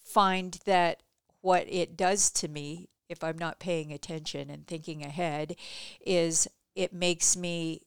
find 0.05 0.59
that 0.67 1.03
what 1.41 1.65
it 1.69 1.97
does 1.97 2.31
to 2.33 2.49
me, 2.49 2.89
if 3.09 3.25
I'm 3.25 3.39
not 3.39 3.59
paying 3.61 3.93
attention 3.93 4.51
and 4.51 4.67
thinking 4.67 5.03
ahead, 5.05 5.57
is 6.05 6.47
it 6.75 6.93
makes 6.93 7.37
me 7.37 7.83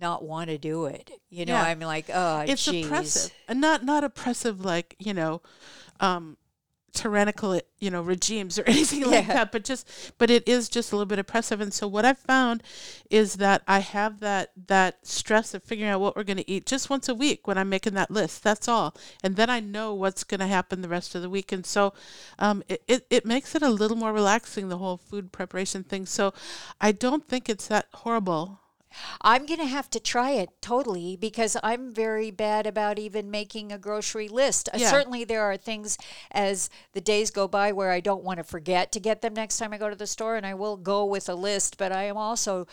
not 0.00 0.24
want 0.24 0.50
to 0.50 0.58
do 0.58 0.86
it. 0.86 1.10
You 1.30 1.46
know, 1.46 1.54
Yeah. 1.54 1.62
I'm 1.64 1.80
like, 1.80 2.06
oh, 2.12 2.40
it's 2.46 2.64
geez. 2.64 2.86
oppressive 2.86 3.32
and 3.48 3.60
not 3.60 3.84
not 3.84 4.04
oppressive 4.04 4.64
like 4.64 4.96
you 4.98 5.14
know 5.14 5.42
um 6.00 6.36
tyrannical 6.94 7.60
you 7.80 7.90
know 7.90 8.00
regimes 8.00 8.56
or 8.56 8.62
anything 8.68 9.04
like 9.04 9.26
that 9.26 9.50
but 9.50 9.64
just 9.64 10.12
but 10.16 10.30
it 10.30 10.48
is 10.48 10.68
just 10.68 10.92
a 10.92 10.96
little 10.96 11.06
bit 11.06 11.18
oppressive 11.18 11.60
and 11.60 11.74
so 11.74 11.88
what 11.88 12.04
i've 12.04 12.18
found 12.18 12.62
is 13.10 13.34
that 13.34 13.62
i 13.66 13.80
have 13.80 14.20
that 14.20 14.52
that 14.68 15.04
stress 15.04 15.54
of 15.54 15.62
figuring 15.64 15.90
out 15.90 16.00
what 16.00 16.14
we're 16.14 16.22
going 16.22 16.36
to 16.36 16.48
eat 16.48 16.64
just 16.66 16.88
once 16.88 17.08
a 17.08 17.14
week 17.14 17.48
when 17.48 17.58
i'm 17.58 17.68
making 17.68 17.94
that 17.94 18.12
list 18.12 18.44
that's 18.44 18.68
all 18.68 18.94
and 19.24 19.34
then 19.34 19.50
i 19.50 19.58
know 19.58 19.92
what's 19.92 20.22
going 20.22 20.38
to 20.40 20.46
happen 20.46 20.82
the 20.82 20.88
rest 20.88 21.16
of 21.16 21.22
the 21.22 21.28
week 21.28 21.50
and 21.50 21.66
so 21.66 21.92
um, 22.38 22.62
it, 22.68 22.82
it, 22.86 23.06
it 23.10 23.26
makes 23.26 23.56
it 23.56 23.62
a 23.62 23.68
little 23.68 23.96
more 23.96 24.12
relaxing 24.12 24.68
the 24.68 24.78
whole 24.78 24.96
food 24.96 25.32
preparation 25.32 25.82
thing 25.82 26.06
so 26.06 26.32
i 26.80 26.92
don't 26.92 27.26
think 27.26 27.48
it's 27.48 27.66
that 27.66 27.86
horrible 27.92 28.60
I'm 29.20 29.46
going 29.46 29.60
to 29.60 29.66
have 29.66 29.88
to 29.90 30.00
try 30.00 30.30
it 30.32 30.50
totally 30.60 31.16
because 31.16 31.56
I'm 31.62 31.92
very 31.92 32.30
bad 32.30 32.66
about 32.66 32.98
even 32.98 33.30
making 33.30 33.72
a 33.72 33.78
grocery 33.78 34.28
list. 34.28 34.68
Uh, 34.72 34.78
Certainly, 34.78 35.24
there 35.24 35.42
are 35.42 35.56
things 35.56 35.98
as 36.30 36.70
the 36.92 37.00
days 37.00 37.30
go 37.30 37.48
by 37.48 37.72
where 37.72 37.90
I 37.90 38.00
don't 38.00 38.22
want 38.24 38.38
to 38.38 38.44
forget 38.44 38.92
to 38.92 39.00
get 39.00 39.22
them 39.22 39.34
next 39.34 39.58
time 39.58 39.72
I 39.72 39.78
go 39.78 39.90
to 39.90 39.96
the 39.96 40.06
store, 40.06 40.36
and 40.36 40.46
I 40.46 40.54
will 40.54 40.76
go 40.76 41.04
with 41.04 41.28
a 41.28 41.34
list. 41.34 41.78
But 41.78 41.92
I 41.92 42.04
am 42.04 42.16
also 42.16 42.66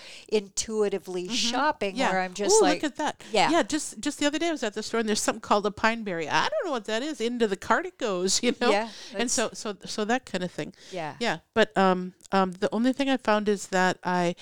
intuitively 0.45 1.27
shopping 1.29 1.95
Yeah. 1.95 2.11
where 2.11 2.21
I'm 2.21 2.33
just 2.33 2.55
Ooh, 2.55 2.61
like, 2.65 2.83
look 2.83 2.91
at 2.91 2.97
that. 2.97 3.23
Yeah. 3.31 3.49
Yeah. 3.49 3.63
Just 3.63 3.99
just 3.99 4.19
the 4.19 4.25
other 4.25 4.39
day 4.39 4.47
I 4.49 4.51
was 4.51 4.63
at 4.63 4.73
the 4.73 4.83
store 4.83 4.99
and 4.99 5.07
there's 5.09 5.21
something 5.21 5.41
called 5.41 5.65
a 5.65 5.71
pine 5.71 6.03
berry. 6.03 6.27
I 6.29 6.47
don't 6.49 6.65
know 6.65 6.71
what 6.71 6.85
that 6.85 7.01
is. 7.03 7.21
Into 7.21 7.47
the 7.47 7.57
cart 7.57 7.85
it 7.85 7.97
goes, 7.97 8.41
you 8.43 8.53
know. 8.59 8.71
Yeah, 8.71 8.89
And 9.15 9.29
so 9.29 9.49
so 9.53 9.75
so 9.85 10.05
that 10.05 10.25
kind 10.25 10.43
of 10.43 10.51
thing. 10.51 10.73
yeah, 10.91 11.15
Yeah. 11.19 11.39
But 11.53 11.75
um 11.77 12.13
um 12.31 12.51
the 12.53 12.69
only 12.73 12.93
thing 12.93 13.09
I 13.09 13.17
found 13.17 13.47
is 13.49 13.67
that 13.67 13.97
I 14.03 14.35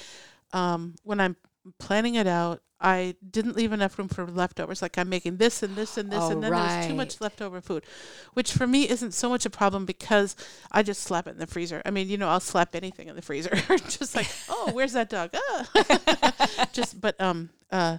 um 0.53 0.95
when 1.03 1.19
I'm 1.19 1.35
planning 1.79 2.15
it 2.15 2.27
out. 2.27 2.61
I 2.81 3.15
didn't 3.29 3.57
leave 3.57 3.73
enough 3.73 3.97
room 3.99 4.07
for 4.07 4.25
leftovers. 4.25 4.81
Like 4.81 4.97
I'm 4.97 5.09
making 5.09 5.37
this 5.37 5.61
and 5.63 5.75
this 5.75 5.97
and 5.97 6.11
this, 6.11 6.17
Oh, 6.17 6.29
and 6.29 6.41
then 6.41 6.55
there's 6.55 6.77
too 6.77 6.93
much 6.93 7.19
leftover 7.19 7.59
food, 7.61 7.83
which 8.33 8.53
for 8.53 8.65
me 8.67 8.87
isn't 8.89 9.13
so 9.13 9.29
much 9.29 9.45
a 9.45 9.49
problem 9.49 9.85
because 9.85 10.35
I 10.71 10.81
just 10.83 11.03
slap 11.03 11.27
it 11.27 11.31
in 11.31 11.39
the 11.39 11.47
freezer. 11.47 11.81
I 11.85 11.91
mean, 11.91 12.07
you 12.07 12.17
know, 12.17 12.29
I'll 12.29 12.39
slap 12.39 12.75
anything 12.75 13.09
in 13.09 13.15
the 13.17 13.21
freezer. 13.21 13.55
just 13.89 14.15
like, 14.15 14.29
oh, 14.49 14.71
where's 14.71 14.93
that 14.93 15.09
dog? 15.09 15.31
Ah. 15.35 16.67
just, 16.71 17.01
but 17.01 17.19
um, 17.19 17.49
uh, 17.71 17.97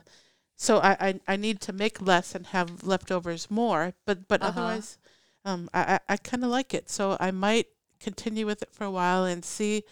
so 0.56 0.78
I, 0.78 0.96
I 1.00 1.20
I 1.28 1.36
need 1.36 1.60
to 1.62 1.72
make 1.72 2.00
less 2.00 2.34
and 2.34 2.46
have 2.48 2.82
leftovers 2.84 3.50
more. 3.50 3.94
But 4.06 4.28
but 4.28 4.42
Uh-huh. 4.42 4.48
otherwise, 4.48 4.98
um, 5.44 5.68
I 5.74 5.94
I, 5.94 6.14
I 6.14 6.16
kind 6.16 6.44
of 6.44 6.50
like 6.50 6.74
it. 6.74 6.90
So 6.90 7.16
I 7.20 7.30
might 7.30 7.66
continue 8.00 8.46
with 8.46 8.62
it 8.62 8.72
for 8.72 8.84
a 8.84 8.90
while 8.90 9.24
and 9.24 9.44
see 9.44 9.84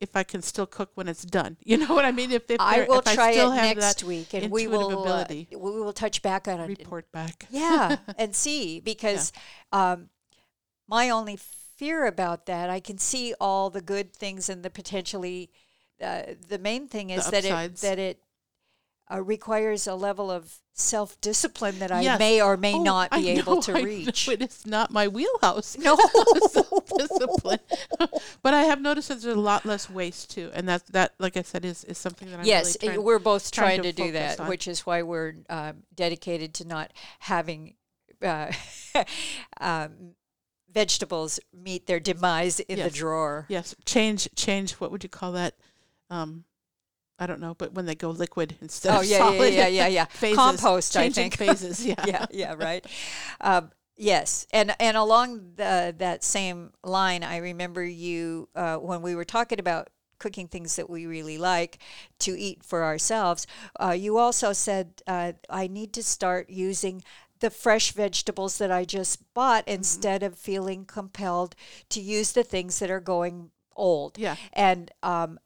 if 0.00 0.16
I 0.16 0.22
can 0.22 0.42
still 0.42 0.66
cook 0.66 0.90
when 0.94 1.08
it's 1.08 1.24
done. 1.24 1.56
You 1.64 1.76
know 1.76 1.94
what 1.94 2.04
I 2.04 2.12
mean? 2.12 2.32
If, 2.32 2.50
if 2.50 2.60
I 2.60 2.86
will 2.88 2.98
if 3.00 3.04
try 3.04 3.28
I 3.28 3.32
still 3.32 3.52
it 3.52 3.56
have 3.56 3.76
next 3.76 4.02
week, 4.04 4.34
and 4.34 4.50
we 4.50 4.66
will 4.66 5.06
uh, 5.06 5.26
we 5.28 5.46
will 5.56 5.92
touch 5.92 6.22
back 6.22 6.48
on 6.48 6.60
it. 6.60 6.68
report 6.68 7.10
back. 7.12 7.46
Yeah, 7.50 7.96
and 8.16 8.34
see 8.34 8.80
because 8.80 9.32
um, 9.72 10.08
my 10.88 11.10
only 11.10 11.36
fear 11.76 12.06
about 12.06 12.46
that, 12.46 12.70
I 12.70 12.80
can 12.80 12.98
see 12.98 13.34
all 13.40 13.70
the 13.70 13.82
good 13.82 14.14
things 14.14 14.48
and 14.48 14.62
the 14.62 14.70
potentially. 14.70 15.50
Uh, 16.02 16.22
the 16.48 16.58
main 16.58 16.88
thing 16.88 17.10
is 17.10 17.26
that 17.28 17.44
it 17.44 17.76
that 17.76 17.98
it 17.98 18.22
uh, 19.12 19.20
requires 19.22 19.86
a 19.86 19.94
level 19.94 20.30
of 20.30 20.56
self 20.74 21.20
discipline 21.20 21.78
that 21.80 21.90
I 21.92 22.00
Yes. 22.00 22.18
may 22.18 22.40
or 22.40 22.56
may 22.56 22.74
Oh, 22.74 22.82
not 22.82 23.08
I 23.12 23.20
be 23.20 23.28
able 23.30 23.56
know, 23.56 23.60
to 23.62 23.72
I 23.76 23.80
know 23.80 23.84
reach. 23.84 24.28
it 24.28 24.40
is 24.42 24.66
not 24.66 24.90
my 24.90 25.08
wheelhouse. 25.08 25.76
No. 25.76 25.96
Self 26.48 26.86
discipline. 26.96 27.58
but 28.42 28.54
I 28.54 28.62
have 28.62 28.80
noticed 28.80 29.08
that 29.08 29.20
there's 29.20 29.36
a 29.36 29.40
lot 29.40 29.66
less 29.66 29.90
waste 29.90 30.30
too, 30.30 30.50
and 30.54 30.68
that 30.68 30.86
that, 30.88 31.14
like 31.18 31.36
I 31.36 31.42
said, 31.42 31.64
is 31.64 31.84
is 31.84 31.98
something 31.98 32.30
that 32.30 32.40
I'm 32.40 32.46
yes, 32.46 32.76
really 32.80 32.94
trying, 32.94 33.04
we're 33.04 33.18
both 33.18 33.50
trying 33.50 33.80
trying 33.80 33.82
to, 33.82 33.92
to 33.92 34.04
do 34.06 34.12
that, 34.12 34.40
on. 34.40 34.48
which 34.48 34.66
is 34.66 34.86
why 34.86 35.02
we're 35.02 35.34
um, 35.50 35.82
dedicated 35.94 36.54
to 36.54 36.66
not 36.66 36.92
having 37.18 37.74
uh, 38.22 38.50
um, 39.60 40.14
vegetables 40.72 41.40
meet 41.52 41.86
their 41.86 42.00
demise 42.00 42.60
in 42.60 42.78
the 42.78 42.90
drawer. 42.90 43.46
yes 43.48 43.74
change 43.84 44.28
change. 44.36 44.72
What 44.74 44.90
would 44.92 45.02
you 45.02 45.10
call 45.10 45.32
that? 45.32 45.54
Um, 46.10 46.44
I 47.20 47.26
don't 47.26 47.40
know, 47.40 47.54
but 47.54 47.74
when 47.74 47.86
they 47.86 47.94
go 47.94 48.10
liquid 48.10 48.56
instead 48.62 48.96
Oh 48.96 49.00
of 49.00 49.04
yeah, 49.04 49.18
yeah, 49.30 49.38
solid. 49.38 49.54
yeah, 49.54 49.66
yeah, 49.68 49.86
yeah. 49.88 50.04
phases, 50.10 50.36
Compost, 50.36 50.96
I 50.96 51.02
changing 51.02 51.30
think. 51.30 51.36
phases. 51.36 51.84
Yeah, 51.86 51.94
yeah, 52.06 52.26
yeah, 52.30 52.54
right. 52.54 52.84
Um, 53.40 53.70
yes, 53.96 54.46
and 54.52 54.74
and 54.80 54.96
along 54.96 55.52
the, 55.56 55.94
that 55.98 56.24
same 56.24 56.72
line, 56.82 57.22
I 57.22 57.36
remember 57.38 57.84
you 57.84 58.48
uh, 58.56 58.76
when 58.78 59.02
we 59.02 59.14
were 59.14 59.24
talking 59.26 59.60
about 59.60 59.90
cooking 60.18 60.48
things 60.48 60.76
that 60.76 60.90
we 60.90 61.06
really 61.06 61.38
like 61.38 61.78
to 62.20 62.38
eat 62.38 62.62
for 62.64 62.84
ourselves. 62.84 63.46
Uh, 63.78 63.92
you 63.92 64.18
also 64.18 64.52
said 64.52 65.02
uh, 65.06 65.32
I 65.48 65.66
need 65.66 65.92
to 65.94 66.02
start 66.02 66.50
using 66.50 67.02
the 67.40 67.50
fresh 67.50 67.92
vegetables 67.92 68.58
that 68.58 68.70
I 68.70 68.84
just 68.84 69.32
bought 69.34 69.64
Mm-hmm. 69.66 69.74
instead 69.76 70.22
of 70.22 70.38
feeling 70.38 70.84
compelled 70.84 71.54
to 71.90 72.00
use 72.00 72.32
the 72.32 72.42
things 72.44 72.78
that 72.80 72.90
are 72.90 73.00
going 73.00 73.50
old. 73.74 74.18
Yeah. 74.18 74.36
And 74.52 74.90
um, 75.02 75.38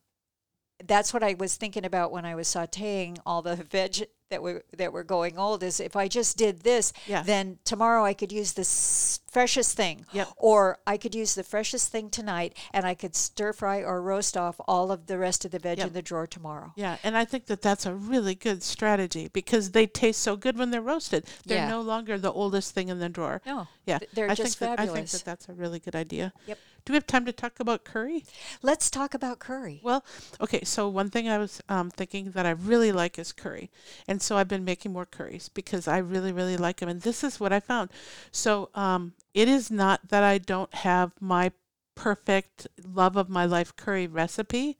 that's 0.87 1.13
what 1.15 1.23
I 1.23 1.35
was 1.35 1.57
thinking 1.57 1.85
about 1.85 2.13
when 2.13 2.25
I 2.25 2.35
was 2.35 2.49
sautéing 2.49 3.19
all 3.27 3.43
the 3.43 3.57
veg 3.71 4.07
that 4.31 4.43
were 4.43 4.65
that 4.77 4.93
were 4.93 5.05
going 5.05 5.39
old. 5.39 5.63
Is 5.63 5.81
if 5.81 5.95
I 5.97 6.09
just 6.09 6.37
did 6.37 6.61
this, 6.61 6.93
Yeah. 7.07 7.23
then 7.23 7.59
tomorrow 7.65 8.05
I 8.05 8.15
could 8.15 8.33
use 8.33 8.55
the 8.55 8.63
s- 8.63 9.21
freshest 9.31 9.77
thing, 9.77 10.07
Yep. 10.13 10.29
or 10.37 10.79
I 10.87 10.97
could 10.97 11.15
use 11.15 11.35
the 11.35 11.45
freshest 11.45 11.91
thing 11.91 12.09
tonight, 12.09 12.57
and 12.73 12.87
I 12.87 12.95
could 12.95 13.15
stir 13.15 13.53
fry 13.53 13.79
or 13.83 14.01
roast 14.01 14.37
off 14.37 14.57
all 14.67 14.91
of 14.91 15.07
the 15.07 15.19
rest 15.19 15.45
of 15.45 15.51
the 15.51 15.59
veg 15.59 15.79
Yep. 15.79 15.89
in 15.89 15.93
the 15.93 16.03
drawer 16.03 16.27
tomorrow. 16.27 16.73
Yeah, 16.75 16.97
and 17.05 17.17
I 17.17 17.25
think 17.25 17.47
that 17.47 17.61
that's 17.61 17.85
a 17.87 17.95
really 17.95 18.35
good 18.35 18.63
strategy 18.63 19.29
because 19.33 19.73
they 19.73 19.87
taste 19.87 20.21
so 20.21 20.37
good 20.37 20.57
when 20.57 20.71
they're 20.71 20.81
roasted. 20.81 21.27
They're 21.45 21.59
Yeah. 21.59 21.69
no 21.69 21.81
longer 21.83 22.17
the 22.19 22.33
oldest 22.33 22.73
thing 22.75 22.89
in 22.89 22.99
the 23.01 23.09
drawer. 23.09 23.43
No, 23.45 23.69
Yeah, 23.87 23.99
th- 23.99 24.11
they're 24.15 24.31
I 24.31 24.35
just 24.35 24.59
think 24.59 24.77
that, 24.77 24.81
I 24.81 24.87
think 24.93 25.09
that 25.11 25.25
that's 25.25 25.49
a 25.49 25.53
really 25.53 25.79
good 25.81 25.95
idea. 25.97 26.33
Yep. 26.47 26.59
Do 26.85 26.93
we 26.93 26.97
have 26.97 27.07
time 27.07 27.25
to 27.25 27.33
talk 27.33 27.61
about 27.61 27.85
curry? 27.85 28.25
Let's 28.63 28.91
talk 28.91 29.15
about 29.15 29.39
curry. 29.39 29.81
Well, 29.83 30.05
okay. 30.39 30.65
So 30.65 30.87
one 30.89 31.09
thing 31.09 31.29
I 31.29 31.39
was 31.39 31.63
um, 31.69 31.91
thinking 31.91 32.33
that 32.33 32.45
I 32.45 32.51
really 32.51 32.93
like 32.93 33.19
is 33.19 33.33
curry, 33.33 33.71
and 34.07 34.21
so 34.21 34.37
I've 34.37 34.49
been 34.49 34.65
making 34.65 34.93
more 34.93 35.07
curries 35.07 35.49
because 35.49 35.89
I 35.89 35.99
really, 35.99 36.31
really 36.31 36.59
like 36.59 36.79
them. 36.79 36.91
And 36.91 37.01
this 37.01 37.25
is 37.25 37.41
what 37.41 37.55
I 37.55 37.61
found. 37.61 37.91
So 38.33 38.69
um, 38.75 39.15
it 39.33 39.49
is 39.49 39.71
not 39.71 40.09
that 40.09 40.23
I 40.23 40.37
don't 40.37 40.73
have 40.75 41.13
my 41.21 41.53
perfect 41.95 42.67
love 42.85 43.17
of 43.17 43.31
my 43.31 43.47
life 43.47 43.75
curry 43.77 44.07
recipe. 44.07 44.77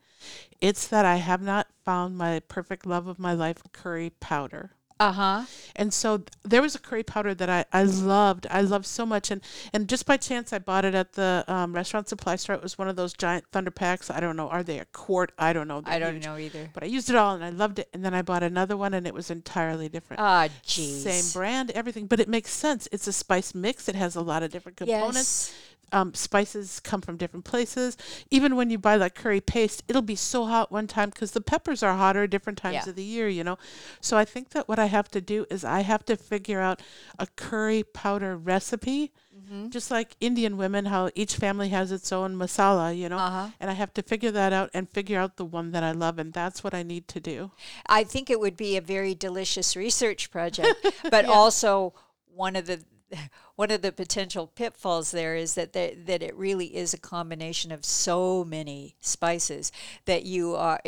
It's 0.61 0.87
that 0.89 1.05
I 1.05 1.17
have 1.17 1.41
not 1.41 1.69
found 1.85 2.19
my 2.19 2.41
perfect 2.41 2.87
love 2.87 3.07
of 3.07 3.19
my 3.19 3.33
life 3.33 3.63
curry 3.73 4.11
powder. 4.21 4.73
Uh 5.01 5.13
huh. 5.13 5.43
And 5.75 5.93
so 5.93 6.19
th- 6.19 6.29
there 6.45 6.63
was 6.63 6.77
a 6.77 6.79
curry 6.79 7.03
powder 7.03 7.35
that 7.35 7.51
I, 7.51 7.65
I 7.73 7.83
loved. 7.83 8.47
I 8.49 8.61
loved 8.61 8.87
so 8.87 9.05
much. 9.05 9.33
And, 9.33 9.41
and 9.73 9.89
just 9.89 10.07
by 10.07 10.17
chance, 10.17 10.53
I 10.53 10.61
bought 10.61 10.85
it 10.85 10.95
at 10.95 11.15
the 11.15 11.45
um, 11.49 11.75
restaurant 11.75 12.09
supply 12.09 12.37
store. 12.37 12.55
It 12.55 12.63
was 12.63 12.79
one 12.79 12.89
of 12.89 12.95
those 12.95 13.13
giant 13.13 13.45
Thunder 13.51 13.73
Packs. 13.73 14.09
I 14.09 14.21
don't 14.21 14.37
know. 14.37 14.49
Are 14.49 14.63
they 14.63 14.79
a 14.79 14.85
quart? 14.87 15.33
I 15.37 15.53
don't 15.53 15.67
know. 15.67 15.83
I 15.85 15.99
They're 15.99 16.07
don't 16.07 16.15
huge. 16.15 16.25
know 16.25 16.39
either. 16.39 16.71
But 16.73 16.85
I 16.85 16.87
used 16.87 17.11
it 17.11 17.17
all 17.17 17.35
and 17.35 17.45
I 17.45 17.51
loved 17.51 17.81
it. 17.81 17.89
And 17.93 18.05
then 18.05 18.15
I 18.15 18.23
bought 18.23 18.45
another 18.45 18.77
one 18.77 18.95
and 18.95 19.05
it 19.05 19.15
was 19.15 19.31
entirely 19.33 19.89
different. 19.89 20.21
Ah, 20.23 20.49
jeez. 20.65 21.03
Same 21.03 21.25
brand, 21.33 21.73
everything. 21.73 22.07
But 22.07 22.21
it 22.21 22.29
makes 22.29 22.53
sense. 22.53 22.87
It's 22.93 23.09
a 23.09 23.13
spice 23.13 23.53
mix. 23.53 23.89
It 23.89 23.97
has 23.97 24.15
a 24.15 24.21
lot 24.23 24.45
of 24.45 24.53
different 24.53 24.77
components. 24.77 25.53
Yes. 25.53 25.55
Um, 25.93 26.15
spices 26.15 26.81
come 26.81 27.01
from 27.01 27.17
different 27.17 27.45
places. 27.45 27.97
Even 28.31 28.57
when 28.57 28.71
you 28.71 28.79
buy 28.79 28.99
that 28.99 29.15
curry 29.15 29.41
paste, 29.41 29.83
it'll 29.89 30.03
be 30.03 30.17
so 30.17 30.47
hot 30.47 30.73
one 30.73 30.87
time 30.87 31.11
because 31.11 31.33
the 31.33 31.41
peppers 31.41 31.83
are 31.83 31.95
hotter 31.97 32.25
at 32.25 32.31
different 32.31 32.59
times 32.59 32.75
Yeah. 32.85 32.89
of 32.91 32.97
the 32.97 33.05
year, 33.05 33.29
you 33.29 33.45
know. 33.45 33.59
So 34.01 34.17
I 34.17 34.25
think 34.25 34.51
that 34.51 34.69
what 34.69 34.79
I 34.79 34.87
have 34.87 35.09
to 35.13 35.21
do 35.21 35.47
is 35.51 35.65
I 35.65 35.81
have 35.81 36.05
to 36.07 36.17
figure 36.17 36.61
out 36.61 36.81
a 37.19 37.27
curry 37.27 37.83
powder 37.83 38.37
recipe, 38.37 39.13
Mm-hmm. 39.35 39.71
just 39.71 39.91
like 39.91 40.17
Indian 40.21 40.57
women, 40.57 40.85
how 40.87 41.11
each 41.17 41.35
family 41.35 41.69
has 41.71 41.91
its 41.91 42.13
own 42.13 42.37
masala, 42.37 42.97
you 42.97 43.09
know. 43.09 43.19
Uh-huh. 43.19 43.49
And 43.59 43.69
I 43.69 43.75
have 43.75 43.93
to 43.95 44.03
figure 44.03 44.31
that 44.31 44.53
out 44.53 44.71
and 44.73 44.89
figure 44.89 45.19
out 45.19 45.37
the 45.39 45.45
one 45.45 45.73
that 45.73 45.83
I 45.83 45.91
love, 45.91 46.21
and 46.21 46.33
that's 46.33 46.63
what 46.63 46.73
I 46.73 46.85
need 46.85 47.09
to 47.09 47.21
do. 47.21 47.51
I 47.87 48.05
think 48.05 48.31
it 48.31 48.39
would 48.39 48.57
be 48.57 48.77
a 48.77 48.81
very 48.81 49.13
delicious 49.13 49.75
research 49.75 50.31
project, 50.31 50.87
but 51.11 51.25
also 51.25 51.95
one 52.33 52.55
of 52.55 52.67
the 52.67 52.85
one 53.57 53.71
of 53.71 53.83
the 53.83 53.93
potential 53.93 54.47
pitfalls 54.47 55.11
there 55.11 55.37
is 55.37 55.55
that 55.55 55.73
the, 55.73 55.97
that 56.07 56.23
it 56.23 56.35
really 56.37 56.77
is 56.77 56.95
a 56.95 56.99
combination 56.99 57.73
of 57.73 57.85
so 57.85 58.45
many 58.45 58.97
spices 59.01 59.71
that 60.07 60.25
you 60.25 60.55
are 60.55 60.81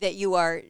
that 0.00 0.14
you 0.14 0.34
are 0.34 0.62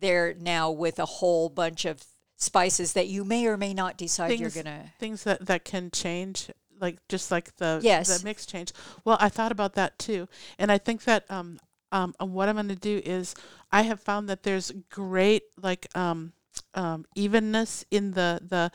there 0.00 0.34
now 0.38 0.70
with 0.70 0.98
a 0.98 1.06
whole 1.06 1.48
bunch 1.48 1.84
of 1.84 2.04
spices 2.36 2.92
that 2.94 3.06
you 3.06 3.24
may 3.24 3.46
or 3.46 3.56
may 3.56 3.72
not 3.72 3.96
decide 3.96 4.38
you're 4.38 4.50
gonna. 4.50 4.92
things 4.98 5.24
that 5.24 5.46
that 5.46 5.64
can 5.64 5.90
change 5.90 6.50
like 6.80 6.98
just 7.08 7.30
like 7.30 7.56
the 7.56 7.78
Yes. 7.82 8.18
the 8.18 8.24
mix 8.24 8.44
change 8.44 8.72
well 9.04 9.16
i 9.20 9.28
thought 9.28 9.52
about 9.52 9.74
that 9.74 9.98
too 9.98 10.28
and 10.58 10.72
i 10.72 10.78
think 10.78 11.04
that 11.04 11.24
um 11.30 11.60
um 11.92 12.14
what 12.18 12.48
i'm 12.48 12.56
going 12.56 12.66
to 12.68 12.74
do 12.74 13.00
is 13.04 13.36
i 13.70 13.82
have 13.82 14.00
found 14.00 14.28
that 14.28 14.42
there's 14.42 14.72
great 14.90 15.44
like 15.62 15.86
um 15.94 16.32
um 16.74 17.04
evenness 17.14 17.84
in 17.90 18.12
the 18.12 18.40
the 18.46 18.70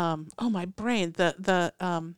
um 0.00 0.28
oh 0.38 0.48
my 0.50 0.64
brain 0.66 1.12
the 1.16 1.34
the 1.38 1.72
um 1.84 2.16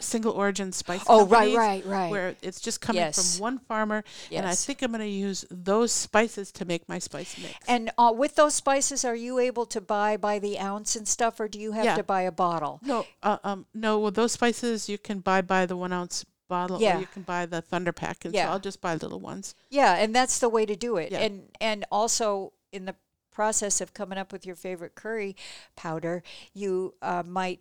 single 0.00 0.30
origin 0.30 0.70
spice 0.70 1.02
Oh 1.08 1.26
right, 1.26 1.52
right, 1.56 1.84
right. 1.84 2.08
where 2.08 2.36
it's 2.40 2.60
just 2.60 2.80
coming 2.80 3.00
Yes. 3.02 3.34
from 3.36 3.42
one 3.42 3.58
farmer 3.58 4.04
and 4.30 4.46
i 4.46 4.54
think 4.54 4.80
i'm 4.80 4.92
going 4.92 5.00
to 5.00 5.08
use 5.08 5.44
those 5.50 5.90
spices 5.90 6.52
to 6.52 6.64
make 6.64 6.88
my 6.88 7.00
spice 7.00 7.36
mix 7.36 7.54
And 7.66 7.90
uh, 7.98 8.12
with 8.16 8.36
those 8.36 8.54
spices, 8.54 9.04
are 9.04 9.16
you 9.16 9.40
able 9.40 9.66
to 9.66 9.80
buy 9.80 10.16
by 10.16 10.38
the 10.38 10.56
ounce 10.60 10.94
and 10.94 11.08
stuff, 11.08 11.40
or 11.40 11.48
do 11.48 11.58
you 11.58 11.72
have 11.72 11.84
Yeah. 11.84 11.96
to 11.96 12.04
buy 12.04 12.22
a 12.22 12.30
bottle? 12.30 12.78
No, 12.84 13.06
uh, 13.24 13.38
um, 13.42 13.66
no. 13.74 13.98
Well, 13.98 14.12
those 14.12 14.32
spices 14.32 14.88
you 14.88 14.98
can 14.98 15.18
buy 15.18 15.42
by 15.42 15.66
the 15.66 15.76
one 15.76 15.92
ounce 15.92 16.24
bottle, 16.48 16.80
Yeah. 16.80 16.96
or 16.96 17.00
you 17.00 17.06
can 17.06 17.22
buy 17.22 17.44
the 17.46 17.60
Thunder 17.60 17.92
Pack, 17.92 18.24
and 18.24 18.32
Yeah. 18.32 18.46
so 18.46 18.52
I'll 18.52 18.60
just 18.60 18.80
buy 18.80 18.94
little 18.94 19.18
ones. 19.20 19.54
Yeah, 19.68 19.96
and 19.96 20.14
that's 20.14 20.38
the 20.38 20.48
way 20.48 20.64
to 20.64 20.76
do 20.76 20.96
it. 20.96 21.10
Yeah. 21.10 21.18
And 21.26 21.50
and 21.60 21.84
also 21.90 22.52
in 22.72 22.84
the 22.84 22.94
process 23.38 23.80
of 23.80 23.94
coming 23.94 24.18
up 24.18 24.32
with 24.32 24.44
your 24.44 24.56
favorite 24.56 24.96
curry 24.96 25.36
powder, 25.76 26.24
you 26.54 26.92
uh, 27.00 27.22
might 27.24 27.60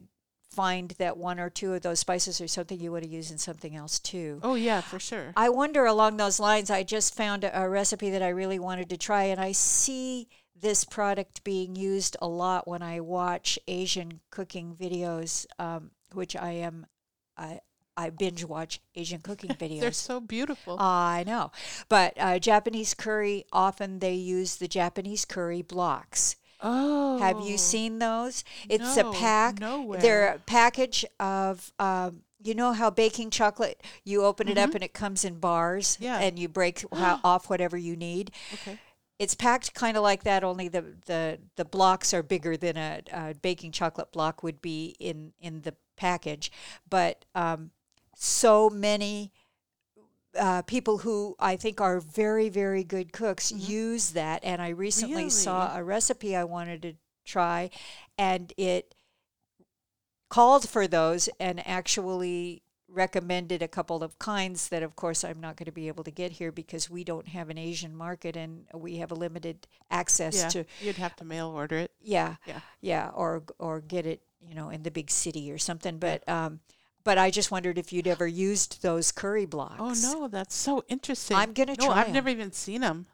find 0.50 0.96
that 0.98 1.18
one 1.18 1.40
or 1.40 1.52
two 1.52 1.76
of 1.76 1.84
those 1.84 2.00
spices 2.00 2.42
are 2.42 2.48
something 2.48 2.80
you 2.80 2.92
want 2.92 3.04
to 3.04 3.10
use 3.10 3.30
in 3.30 3.38
something 3.38 3.76
else 3.76 4.00
too. 4.00 4.40
Oh 4.42 4.56
yeah, 4.56 4.82
for 4.82 4.98
sure. 5.00 5.34
I 5.38 5.50
wonder 5.50 5.86
along 5.86 6.18
those 6.18 6.40
lines. 6.40 6.72
I 6.72 6.82
just 6.82 7.14
found 7.14 7.44
a, 7.44 7.62
a 7.62 7.70
recipe 7.70 8.10
that 8.10 8.24
I 8.24 8.30
really 8.30 8.58
wanted 8.58 8.90
to 8.90 8.98
try, 8.98 9.26
and 9.26 9.40
I 9.40 9.52
see 9.52 10.30
this 10.60 10.84
product 10.84 11.44
being 11.44 11.76
used 11.76 12.18
a 12.24 12.28
lot 12.28 12.68
when 12.68 12.82
I 12.82 13.00
watch 13.00 13.60
Asian 13.68 14.22
cooking 14.32 14.76
videos, 14.76 15.46
um, 15.60 15.92
which 16.12 16.36
I 16.36 16.54
am. 16.54 16.88
I 17.38 17.60
I 17.98 18.12
binge 18.12 18.46
watch 18.46 18.80
Asian 18.96 19.20
cooking 19.22 19.50
videos. 19.60 19.82
They're 19.82 19.92
so 19.92 20.20
beautiful. 20.20 20.78
I 20.80 21.24
know. 21.26 21.52
But 21.90 22.14
uh, 22.18 22.38
Japanese 22.40 22.94
curry, 22.94 23.46
often 23.52 24.00
they 24.00 24.14
use 24.14 24.58
the 24.58 24.68
Japanese 24.68 25.26
curry 25.26 25.64
blocks. 25.64 26.36
oh, 26.62 27.18
Have 27.20 27.42
you 27.42 27.58
seen 27.58 28.00
those? 28.00 28.44
It's 28.70 28.96
a 28.98 29.04
no, 29.04 29.12
pack. 29.14 29.60
nowhere. 29.60 30.00
They're 30.00 30.28
a 30.36 30.40
package 30.40 31.04
of, 31.20 31.72
um, 31.80 32.22
you 32.44 32.54
know 32.54 32.72
how 32.74 32.90
baking 32.92 33.32
chocolate, 33.32 33.82
you 34.04 34.24
open 34.24 34.48
it 34.48 34.58
up 34.58 34.70
Mhm. 34.70 34.76
and 34.76 34.84
it 34.84 34.94
comes 34.94 35.26
in 35.26 35.40
bars 35.40 35.98
Yeah. 36.00 36.20
and 36.20 36.38
you 36.40 36.48
break 36.48 36.84
off 36.92 37.50
whatever 37.50 37.78
you 37.78 37.96
need. 37.96 38.32
Okay. 38.54 38.78
It's 39.20 39.34
packed 39.34 39.74
kind 39.74 39.98
of 39.98 40.04
like 40.04 40.24
that, 40.24 40.44
only 40.44 40.68
the, 40.68 40.84
the, 41.08 41.40
the 41.56 41.66
blocks 41.66 42.14
are 42.14 42.22
bigger 42.22 42.56
than 42.56 42.78
a, 42.78 43.02
a 43.12 43.34
baking 43.34 43.72
chocolate 43.72 44.12
block 44.12 44.44
would 44.44 44.62
be 44.62 44.96
in, 45.00 45.34
in 45.42 45.62
the 45.64 45.74
package. 45.96 46.52
But 46.88 47.26
um, 47.34 47.72
so 48.20 48.70
many 48.70 49.32
uh, 50.38 50.62
people 50.64 51.00
who 51.00 51.36
I 51.40 51.56
think 51.56 51.82
are 51.82 52.00
very, 52.00 52.50
very 52.50 52.84
good 52.84 53.12
cooks 53.14 53.52
use 53.52 54.12
that. 54.12 54.44
And 54.44 54.62
I 54.62 54.70
recently 54.70 55.30
saw 55.30 55.76
a 55.76 55.84
recipe 55.84 56.36
I 56.36 56.44
wanted 56.44 56.82
to 56.84 56.94
try, 57.26 57.70
and 58.18 58.54
it 58.58 58.94
called 60.30 60.68
for 60.68 60.88
those 60.88 61.30
and 61.40 61.66
actually 61.68 62.62
recommended 62.90 63.62
a 63.62 63.68
couple 63.68 64.02
of 64.02 64.18
kinds 64.18 64.70
that 64.70 64.82
of 64.82 64.96
course 64.96 65.24
I'm 65.24 65.42
not 65.42 65.58
going 65.58 65.66
to 65.66 65.72
be 65.74 65.90
able 65.90 66.04
to 66.06 66.12
get 66.12 66.32
here 66.34 66.52
because 66.54 66.90
we 66.90 67.04
don't 67.04 67.28
have 67.28 67.50
an 67.50 67.58
Asian 67.58 67.94
market 67.96 68.38
and 68.38 68.66
we 68.74 68.98
have 68.98 69.12
a 69.12 69.16
limited 69.16 69.68
access 69.92 70.36
Yeah, 70.42 70.50
to 70.50 70.66
you'd 70.80 70.96
have 70.98 71.16
to 71.18 71.26
mail 71.26 71.48
order 71.50 71.78
it. 71.78 71.92
yeah 72.02 72.36
Yeah. 72.46 72.60
yeah 72.82 73.10
or 73.14 73.44
or 73.60 73.82
get 73.82 74.06
it 74.06 74.22
you 74.42 74.56
know 74.56 74.70
in 74.70 74.84
the 74.84 74.92
big 74.92 75.12
city 75.12 75.52
or 75.52 75.58
something 75.58 75.98
but 75.98 76.28
um 76.30 76.62
but 77.08 77.18
I 77.18 77.32
just 77.32 77.52
wondered 77.52 77.78
if 77.78 77.94
you'd 77.94 78.06
ever 78.06 78.28
used 78.28 78.82
those 78.84 79.14
curry 79.14 79.46
blocks. 79.46 80.04
Oh 80.06 80.14
no, 80.20 80.28
that's 80.28 80.54
so 80.54 80.84
interesting. 80.90 81.38
I'm 81.38 81.54
gonna 81.54 81.76
No, 81.80 81.86
try 81.86 82.02
I've 82.02 82.08
'em. 82.08 82.14
never 82.14 82.28
even 82.30 82.52
seen 82.52 82.82
them. 82.82 83.08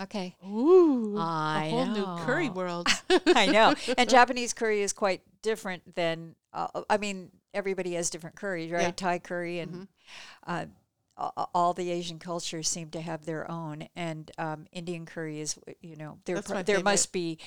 Okay. 0.00 0.34
Ooh, 0.44 1.16
I 1.16 1.66
a 1.66 1.70
whole 1.70 1.86
new 1.86 2.26
curry 2.26 2.48
know. 2.48 2.54
world. 2.54 2.88
I 3.28 3.46
know. 3.46 3.74
And 3.96 4.10
Japanese 4.10 4.52
curry 4.52 4.82
is 4.82 4.92
quite 4.92 5.22
different 5.42 5.94
than, 5.94 6.34
uh, 6.52 6.82
I 6.90 6.96
mean, 6.98 7.30
everybody 7.54 7.94
has 7.94 8.10
different 8.10 8.34
curries, 8.34 8.72
right? 8.72 8.82
Yeah. 8.82 8.90
Thai 8.90 9.20
curry 9.20 9.60
and 9.60 9.72
Mhm. 9.72 9.88
uh, 10.48 10.66
all 11.54 11.72
the 11.72 11.92
Asian 11.92 12.18
cultures 12.18 12.68
seem 12.68 12.90
to 12.90 13.00
have 13.00 13.24
their 13.24 13.48
own. 13.48 13.86
And 13.94 14.32
um, 14.36 14.66
Indian 14.72 15.06
curry 15.06 15.38
is, 15.40 15.56
you 15.80 15.94
know, 15.94 16.18
there, 16.24 16.34
my 16.34 16.42
there 16.42 16.64
favorite. 16.64 16.82
must 16.84 17.12
be 17.12 17.38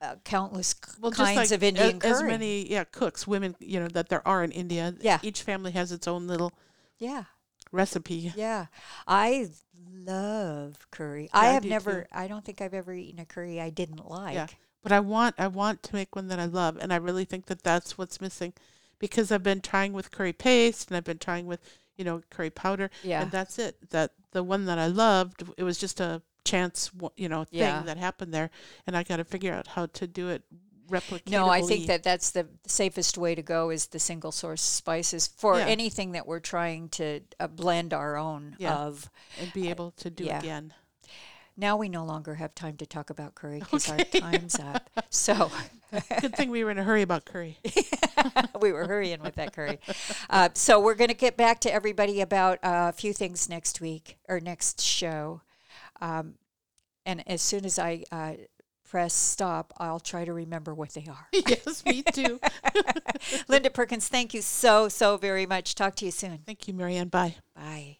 uh, 0.00 0.14
countless 0.24 0.74
Well, 1.00 1.12
kinds 1.12 1.36
like 1.36 1.50
of 1.50 1.62
Indian 1.62 1.96
as, 1.96 2.02
curry. 2.02 2.12
as 2.12 2.22
many 2.22 2.70
yeah 2.70 2.84
cooks, 2.84 3.26
women, 3.26 3.56
you 3.58 3.80
know 3.80 3.88
that 3.88 4.08
there 4.08 4.26
are 4.26 4.44
in 4.44 4.52
India. 4.52 4.94
Yeah. 5.00 5.18
Each 5.22 5.42
family 5.42 5.72
has 5.72 5.92
its 5.92 6.06
own 6.06 6.26
little 6.26 6.52
yeah. 6.98 7.24
recipe. 7.72 8.32
Yeah. 8.36 8.66
I 9.06 9.48
love 9.92 10.86
curry. 10.90 11.24
Yeah, 11.24 11.40
I 11.40 11.46
I 11.48 11.52
have 11.52 11.62
do 11.62 11.68
never, 11.68 12.02
too. 12.02 12.08
I 12.12 12.28
don't 12.28 12.44
think 12.44 12.60
I've 12.60 12.74
ever 12.74 12.92
eaten 12.92 13.20
a 13.20 13.24
curry 13.24 13.60
I 13.60 13.70
didn't 13.70 14.08
like. 14.08 14.34
Yeah. 14.34 14.46
But 14.82 14.92
I 14.92 15.00
want 15.00 15.34
I 15.38 15.48
want 15.48 15.82
to 15.84 15.94
make 15.94 16.14
one 16.14 16.28
that 16.28 16.38
I 16.38 16.44
love, 16.44 16.78
and 16.80 16.92
I 16.92 16.96
really 16.96 17.24
think 17.24 17.46
that 17.46 17.62
that's 17.62 17.98
what's 17.98 18.20
missing, 18.20 18.52
because 18.98 19.32
I've 19.32 19.42
been 19.42 19.60
trying 19.60 19.92
with 19.92 20.10
curry 20.12 20.32
paste 20.32 20.88
and 20.88 20.96
I've 20.96 21.04
been 21.04 21.18
trying 21.18 21.46
with 21.46 21.60
you 21.96 22.04
know 22.04 22.22
curry 22.30 22.50
powder, 22.50 22.90
Yeah. 23.02 23.22
and 23.22 23.30
that's 23.30 23.58
it. 23.58 23.90
That 23.90 24.12
the 24.30 24.44
one 24.44 24.66
that 24.66 24.78
I 24.78 24.86
loved, 24.86 25.42
it 25.56 25.64
was 25.64 25.78
just 25.78 25.98
a 26.00 26.22
chance 26.50 26.90
you 27.16 27.28
know 27.28 27.44
thing 27.44 27.60
Yeah. 27.60 27.82
that 27.82 27.96
happened 27.96 28.32
there, 28.32 28.50
and 28.86 28.96
I 28.96 29.02
got 29.02 29.16
to 29.16 29.24
figure 29.24 29.52
out 29.52 29.66
how 29.68 29.86
to 29.86 30.06
do 30.06 30.28
it. 30.28 30.42
No, 31.26 31.50
I 31.50 31.60
think 31.60 31.86
that 31.88 32.02
that's 32.02 32.30
the 32.30 32.48
safest 32.66 33.18
way 33.18 33.34
to 33.34 33.42
go 33.42 33.68
is 33.68 33.88
the 33.88 33.98
single 33.98 34.32
source 34.32 34.62
spices 34.62 35.26
for 35.26 35.58
Yeah. 35.58 35.66
anything 35.66 36.12
that 36.12 36.26
we're 36.26 36.40
trying 36.40 36.88
to 36.90 37.20
uh, 37.38 37.46
blend 37.46 37.92
our 37.92 38.16
own 38.16 38.56
Yeah. 38.58 38.74
of. 38.74 39.10
and 39.38 39.52
be 39.52 39.68
able 39.68 39.90
to 39.98 40.08
do 40.08 40.24
yeah. 40.24 40.38
again. 40.38 40.72
Now 41.58 41.76
we 41.76 41.88
no 41.90 42.04
longer 42.06 42.36
have 42.36 42.54
time 42.54 42.76
to 42.78 42.86
talk 42.86 43.10
about 43.10 43.34
curry 43.34 43.58
because 43.58 43.90
our 43.90 43.98
time's 43.98 44.58
up. 44.58 44.88
So 45.10 45.50
Good 46.20 46.34
thing 46.36 46.50
we 46.50 46.64
were 46.64 46.70
in 46.70 46.78
a 46.78 46.84
hurry 46.84 47.02
about 47.02 47.24
curry. 47.24 47.58
we 48.60 48.72
were 48.72 48.86
hurrying 48.86 49.20
with 49.22 49.34
that 49.36 49.52
curry. 49.54 49.78
Uh, 50.30 50.48
so 50.54 50.80
we're 50.80 50.94
going 50.94 51.08
to 51.08 51.14
get 51.26 51.36
back 51.36 51.60
to 51.60 51.72
everybody 51.72 52.20
about 52.20 52.58
uh, 52.62 52.88
a 52.88 52.92
few 52.92 53.12
things 53.12 53.48
next 53.48 53.80
week 53.80 54.16
or 54.28 54.38
next 54.40 54.80
show. 54.80 55.40
Um, 56.00 56.34
and 57.04 57.26
as 57.28 57.42
soon 57.42 57.64
as 57.64 57.78
I 57.78 58.04
uh, 58.12 58.34
press 58.88 59.14
stop, 59.14 59.72
I'll 59.78 60.00
try 60.00 60.24
to 60.24 60.32
remember 60.32 60.74
what 60.74 60.90
they 60.90 61.06
are. 61.08 61.28
yes, 61.32 61.84
me 61.84 62.02
too. 62.02 62.40
Linda 63.48 63.70
Perkins, 63.70 64.08
thank 64.08 64.34
you 64.34 64.42
so, 64.42 64.88
so 64.88 65.16
very 65.16 65.46
much. 65.46 65.74
Talk 65.74 65.94
to 65.96 66.04
you 66.04 66.10
soon. 66.10 66.38
Thank 66.44 66.68
you, 66.68 66.74
Marianne. 66.74 67.08
Bye. 67.08 67.36
Bye. 67.54 67.98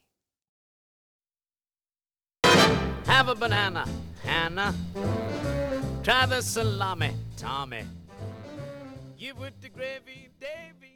Have 3.07 3.29
a 3.29 3.35
banana, 3.35 3.89
Hannah. 4.23 4.75
Try 6.03 6.27
the 6.27 6.43
salami, 6.43 7.13
Tommy. 7.37 7.85
Give 9.19 9.37
it 9.43 9.61
the 9.61 9.69
gravy, 9.69 10.29
Davy. 10.41 10.89